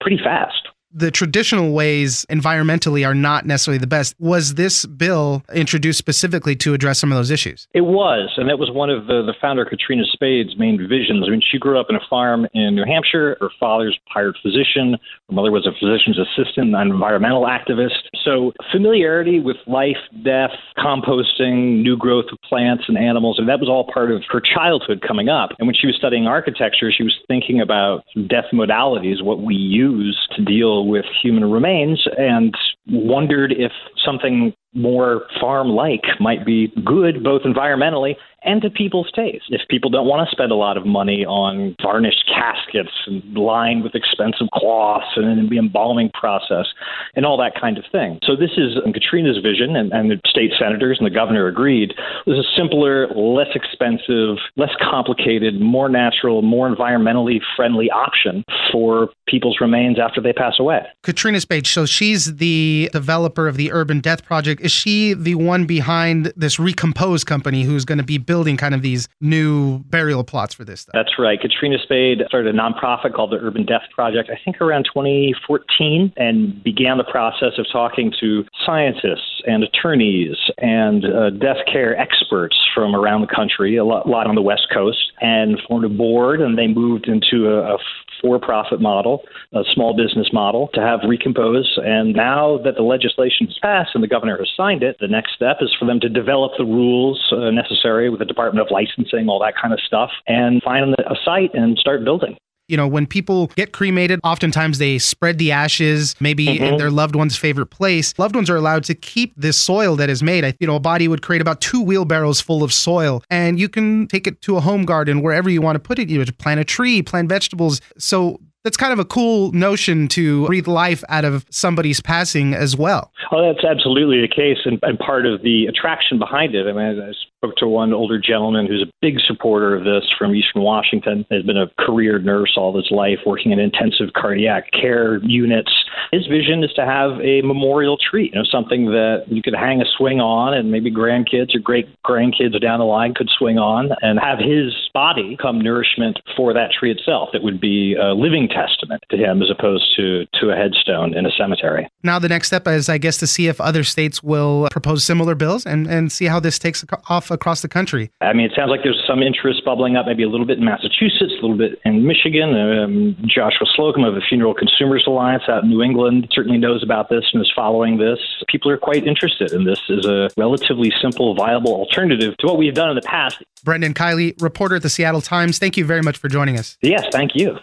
pretty 0.00 0.18
fast 0.22 0.68
the 0.94 1.10
traditional 1.10 1.72
ways 1.72 2.26
environmentally 2.30 3.06
are 3.06 3.14
not 3.14 3.46
necessarily 3.46 3.78
the 3.78 3.86
best. 3.86 4.14
Was 4.18 4.54
this 4.54 4.84
bill 4.86 5.42
introduced 5.54 5.98
specifically 5.98 6.56
to 6.56 6.74
address 6.74 6.98
some 6.98 7.12
of 7.12 7.16
those 7.16 7.30
issues? 7.30 7.66
It 7.74 7.82
was, 7.82 8.30
and 8.36 8.48
that 8.48 8.58
was 8.58 8.70
one 8.70 8.90
of 8.90 9.06
the, 9.06 9.22
the 9.22 9.34
founder 9.40 9.64
Katrina 9.64 10.04
Spade's 10.12 10.58
main 10.58 10.78
visions. 10.78 11.24
I 11.26 11.30
mean, 11.30 11.42
she 11.50 11.58
grew 11.58 11.78
up 11.80 11.86
in 11.88 11.96
a 11.96 12.00
farm 12.08 12.46
in 12.54 12.74
New 12.74 12.84
Hampshire. 12.84 13.36
Her 13.40 13.50
father's 13.58 13.98
hired 14.08 14.36
physician. 14.42 14.96
Her 15.28 15.34
mother 15.34 15.50
was 15.50 15.66
a 15.66 15.72
physician's 15.72 16.18
assistant, 16.18 16.74
an 16.74 16.90
environmental 16.90 17.44
activist. 17.44 18.08
So 18.24 18.52
familiarity 18.70 19.40
with 19.40 19.56
life, 19.66 19.96
death, 20.24 20.52
composting, 20.78 21.82
new 21.82 21.96
growth 21.96 22.26
of 22.32 22.38
plants 22.48 22.84
and 22.88 22.98
animals, 22.98 23.38
and 23.38 23.48
that 23.48 23.60
was 23.60 23.68
all 23.68 23.90
part 23.92 24.10
of 24.10 24.22
her 24.30 24.40
childhood 24.40 25.02
coming 25.06 25.28
up. 25.28 25.50
And 25.58 25.66
when 25.66 25.74
she 25.74 25.86
was 25.86 25.96
studying 25.96 26.26
architecture, 26.26 26.92
she 26.92 27.02
was 27.02 27.16
thinking 27.28 27.60
about 27.60 28.04
death 28.28 28.46
modalities, 28.52 29.22
what 29.22 29.42
we 29.42 29.54
use 29.54 30.18
to 30.36 30.42
with 30.82 31.04
human 31.22 31.50
remains 31.50 32.06
and 32.18 32.54
wondered 32.88 33.52
if 33.52 33.72
something 34.04 34.52
more 34.74 35.22
farm 35.40 35.68
like 35.68 36.02
might 36.20 36.46
be 36.46 36.72
good 36.84 37.22
both 37.22 37.42
environmentally 37.42 38.14
and 38.44 38.62
to 38.62 38.70
people's 38.70 39.10
taste. 39.14 39.44
If 39.48 39.60
people 39.68 39.90
don't 39.90 40.06
want 40.06 40.28
to 40.28 40.32
spend 40.34 40.52
a 40.52 40.56
lot 40.56 40.76
of 40.76 40.86
money 40.86 41.24
on 41.24 41.76
varnished 41.82 42.24
caskets 42.26 42.90
and 43.06 43.22
lined 43.34 43.82
with 43.82 43.94
expensive 43.94 44.48
cloths 44.52 45.06
and 45.16 45.50
the 45.50 45.58
embalming 45.58 46.10
process 46.14 46.66
and 47.14 47.24
all 47.24 47.36
that 47.38 47.52
kind 47.60 47.78
of 47.78 47.84
thing. 47.92 48.18
So 48.24 48.34
this 48.36 48.50
is 48.56 48.78
Katrina's 48.92 49.38
vision, 49.42 49.76
and, 49.76 49.92
and 49.92 50.10
the 50.10 50.20
state 50.26 50.52
senators 50.58 50.98
and 50.98 51.06
the 51.06 51.14
governor 51.14 51.46
agreed. 51.46 51.94
was 52.26 52.38
a 52.38 52.48
simpler, 52.58 53.08
less 53.14 53.54
expensive, 53.54 54.38
less 54.56 54.74
complicated, 54.80 55.60
more 55.60 55.88
natural, 55.88 56.42
more 56.42 56.74
environmentally 56.74 57.40
friendly 57.56 57.90
option 57.90 58.44
for 58.70 59.10
people's 59.28 59.58
remains 59.60 59.98
after 59.98 60.20
they 60.20 60.32
pass 60.32 60.54
away. 60.58 60.82
Katrina 61.02 61.40
Spade, 61.40 61.66
so 61.66 61.86
she's 61.86 62.36
the 62.36 62.90
developer 62.92 63.48
of 63.48 63.56
the 63.56 63.72
Urban 63.72 64.00
Death 64.00 64.24
Project. 64.24 64.61
Is 64.62 64.72
she 64.72 65.14
the 65.14 65.34
one 65.34 65.66
behind 65.66 66.32
this 66.36 66.58
Recompose 66.58 67.24
company 67.24 67.64
who's 67.64 67.84
going 67.84 67.98
to 67.98 68.04
be 68.04 68.18
building 68.18 68.56
kind 68.56 68.74
of 68.74 68.82
these 68.82 69.08
new 69.20 69.78
burial 69.80 70.24
plots 70.24 70.54
for 70.54 70.64
this 70.64 70.82
stuff. 70.82 70.92
That's 70.92 71.18
right. 71.18 71.40
Katrina 71.40 71.78
Spade 71.82 72.22
started 72.28 72.54
a 72.54 72.58
nonprofit 72.58 73.14
called 73.14 73.32
the 73.32 73.36
Urban 73.36 73.64
Death 73.64 73.82
Project, 73.94 74.30
I 74.30 74.38
think 74.44 74.60
around 74.60 74.84
2014, 74.84 76.12
and 76.16 76.62
began 76.62 76.98
the 76.98 77.04
process 77.04 77.58
of 77.58 77.66
talking 77.72 78.12
to 78.20 78.44
scientists 78.64 79.42
and 79.46 79.64
attorneys 79.64 80.36
and 80.58 81.04
uh, 81.04 81.30
death 81.30 81.64
care 81.70 81.98
experts 81.98 82.56
from 82.74 82.94
around 82.94 83.22
the 83.22 83.34
country, 83.34 83.76
a 83.76 83.84
lot, 83.84 84.08
lot 84.08 84.26
on 84.26 84.34
the 84.34 84.42
West 84.42 84.68
Coast, 84.72 85.12
and 85.20 85.60
formed 85.68 85.84
a 85.84 85.88
board, 85.88 86.40
and 86.40 86.56
they 86.56 86.66
moved 86.66 87.08
into 87.08 87.48
a, 87.48 87.74
a 87.74 87.78
for 88.22 88.38
profit 88.38 88.80
model, 88.80 89.22
a 89.52 89.62
small 89.74 89.94
business 89.94 90.30
model, 90.32 90.70
to 90.74 90.80
have 90.80 91.00
Recompose. 91.06 91.78
And 91.84 92.14
now 92.14 92.58
that 92.64 92.76
the 92.76 92.82
legislation 92.82 93.46
has 93.48 93.58
passed 93.60 93.90
and 93.94 94.02
the 94.02 94.08
governor 94.08 94.38
has 94.38 94.48
signed 94.56 94.82
it, 94.82 94.96
the 95.00 95.08
next 95.08 95.34
step 95.34 95.58
is 95.60 95.74
for 95.78 95.84
them 95.84 96.00
to 96.00 96.08
develop 96.08 96.52
the 96.56 96.64
rules 96.64 97.20
uh, 97.32 97.50
necessary 97.50 98.08
with 98.08 98.20
the 98.20 98.24
Department 98.24 98.64
of 98.64 98.70
Licensing, 98.70 99.28
all 99.28 99.40
that 99.40 99.54
kind 99.60 99.74
of 99.74 99.80
stuff, 99.86 100.10
and 100.26 100.62
find 100.62 100.94
a 100.94 101.16
site 101.24 101.50
and 101.54 101.76
start 101.76 102.04
building 102.04 102.36
you 102.72 102.78
know, 102.78 102.88
when 102.88 103.06
people 103.06 103.48
get 103.48 103.72
cremated, 103.72 104.18
oftentimes 104.24 104.78
they 104.78 104.98
spread 104.98 105.36
the 105.36 105.52
ashes, 105.52 106.16
maybe 106.20 106.46
mm-hmm. 106.46 106.64
in 106.64 106.76
their 106.78 106.90
loved 106.90 107.14
one's 107.14 107.36
favorite 107.36 107.66
place. 107.66 108.14
Loved 108.18 108.34
ones 108.34 108.48
are 108.48 108.56
allowed 108.56 108.82
to 108.84 108.94
keep 108.94 109.34
this 109.36 109.58
soil 109.58 109.94
that 109.96 110.08
is 110.08 110.22
made. 110.22 110.56
You 110.58 110.66
know, 110.66 110.76
a 110.76 110.80
body 110.80 111.06
would 111.06 111.20
create 111.20 111.42
about 111.42 111.60
two 111.60 111.82
wheelbarrows 111.82 112.40
full 112.40 112.62
of 112.62 112.72
soil, 112.72 113.22
and 113.28 113.60
you 113.60 113.68
can 113.68 114.06
take 114.08 114.26
it 114.26 114.40
to 114.42 114.56
a 114.56 114.60
home 114.60 114.86
garden 114.86 115.20
wherever 115.20 115.50
you 115.50 115.60
want 115.60 115.76
to 115.76 115.80
put 115.80 115.98
it. 115.98 116.08
You 116.08 116.18
know, 116.18 116.24
plant 116.38 116.60
a 116.60 116.64
tree, 116.64 117.02
plant 117.02 117.28
vegetables. 117.28 117.82
So 117.98 118.40
that's 118.64 118.78
kind 118.78 118.94
of 118.94 118.98
a 118.98 119.04
cool 119.04 119.52
notion 119.52 120.08
to 120.08 120.46
breathe 120.46 120.66
life 120.66 121.04
out 121.10 121.26
of 121.26 121.44
somebody's 121.50 122.00
passing 122.00 122.54
as 122.54 122.74
well. 122.74 123.12
Oh, 123.30 123.52
that's 123.52 123.64
absolutely 123.66 124.22
the 124.22 124.28
case, 124.28 124.58
and, 124.64 124.78
and 124.82 124.98
part 124.98 125.26
of 125.26 125.42
the 125.42 125.66
attraction 125.66 126.18
behind 126.18 126.54
it. 126.54 126.66
I 126.66 126.72
mean, 126.72 127.02
I 127.02 127.12
spoke 127.42 127.56
to 127.56 127.66
one 127.66 127.92
older 127.92 128.20
gentleman 128.20 128.66
who's 128.66 128.82
a 128.82 128.92
big 129.00 129.18
supporter 129.26 129.74
of 129.74 129.82
this 129.82 130.04
from 130.16 130.32
Eastern 130.32 130.62
Washington. 130.62 131.26
Has 131.28 131.42
been 131.42 131.56
a 131.56 131.66
career 131.76 132.20
nurse 132.20 132.54
all 132.56 132.76
his 132.76 132.88
life, 132.92 133.18
working 133.26 133.50
in 133.50 133.58
intensive 133.58 134.12
cardiac 134.14 134.70
care 134.70 135.18
units. 135.24 135.72
His 136.12 136.24
vision 136.28 136.62
is 136.62 136.72
to 136.74 136.84
have 136.86 137.20
a 137.20 137.42
memorial 137.42 137.98
tree, 137.98 138.30
you 138.32 138.38
know, 138.38 138.44
something 138.44 138.86
that 138.86 139.24
you 139.26 139.42
could 139.42 139.54
hang 139.54 139.82
a 139.82 139.84
swing 139.96 140.20
on, 140.20 140.54
and 140.54 140.70
maybe 140.70 140.90
grandkids 140.90 141.52
or 141.54 141.58
great 141.58 141.88
grandkids 142.04 142.60
down 142.60 142.78
the 142.78 142.84
line 142.84 143.12
could 143.12 143.28
swing 143.36 143.58
on, 143.58 143.90
and 144.02 144.20
have 144.20 144.38
his 144.38 144.72
body 144.94 145.36
come 145.40 145.60
nourishment 145.60 146.20
for 146.36 146.54
that 146.54 146.70
tree 146.70 146.92
itself. 146.92 147.30
It 147.34 147.42
would 147.42 147.60
be 147.60 147.96
a 148.00 148.14
living 148.14 148.48
testament 148.48 149.02
to 149.10 149.16
him 149.16 149.42
as 149.42 149.50
opposed 149.50 149.96
to 149.96 150.26
to 150.40 150.50
a 150.50 150.54
headstone 150.54 151.16
in 151.16 151.26
a 151.26 151.30
cemetery. 151.32 151.88
Now 152.04 152.20
the 152.20 152.28
next 152.28 152.46
step 152.46 152.68
is, 152.68 152.88
I 152.88 152.98
guess, 152.98 153.16
to 153.18 153.26
see 153.26 153.48
if 153.48 153.60
other 153.60 153.82
states 153.82 154.22
will 154.22 154.68
propose 154.70 155.04
similar 155.04 155.34
bills 155.34 155.66
and 155.66 155.88
and 155.88 156.12
see 156.12 156.26
how 156.26 156.38
this 156.38 156.60
takes 156.60 156.84
off 157.08 157.31
across 157.32 157.62
the 157.62 157.68
country. 157.68 158.10
I 158.20 158.32
mean, 158.32 158.46
it 158.46 158.52
sounds 158.54 158.70
like 158.70 158.80
there's 158.82 159.02
some 159.06 159.22
interest 159.22 159.64
bubbling 159.64 159.96
up, 159.96 160.06
maybe 160.06 160.22
a 160.22 160.28
little 160.28 160.46
bit 160.46 160.58
in 160.58 160.64
Massachusetts, 160.64 161.32
a 161.38 161.42
little 161.42 161.56
bit 161.56 161.80
in 161.84 162.06
Michigan. 162.06 162.54
Um, 162.54 163.16
Joshua 163.26 163.66
Slocum 163.74 164.04
of 164.04 164.14
the 164.14 164.22
Funeral 164.28 164.54
Consumers 164.54 165.04
Alliance 165.06 165.44
out 165.48 165.64
in 165.64 165.70
New 165.70 165.82
England 165.82 166.28
certainly 166.32 166.58
knows 166.58 166.82
about 166.82 167.08
this 167.08 167.24
and 167.32 167.42
is 167.42 167.52
following 167.54 167.98
this. 167.98 168.18
People 168.48 168.70
are 168.70 168.78
quite 168.78 169.06
interested 169.06 169.52
and 169.52 169.66
this 169.66 169.80
is 169.88 170.06
a 170.06 170.30
relatively 170.36 170.92
simple, 171.00 171.34
viable 171.34 171.74
alternative 171.74 172.36
to 172.38 172.46
what 172.46 172.58
we've 172.58 172.74
done 172.74 172.90
in 172.90 172.96
the 172.96 173.02
past. 173.02 173.42
Brendan 173.64 173.94
Kiley, 173.94 174.40
reporter 174.42 174.76
at 174.76 174.82
the 174.82 174.90
Seattle 174.90 175.20
Times. 175.20 175.58
Thank 175.58 175.76
you 175.76 175.84
very 175.84 176.02
much 176.02 176.18
for 176.18 176.28
joining 176.28 176.58
us. 176.58 176.76
Yes, 176.82 177.04
thank 177.12 177.32
you. 177.34 177.58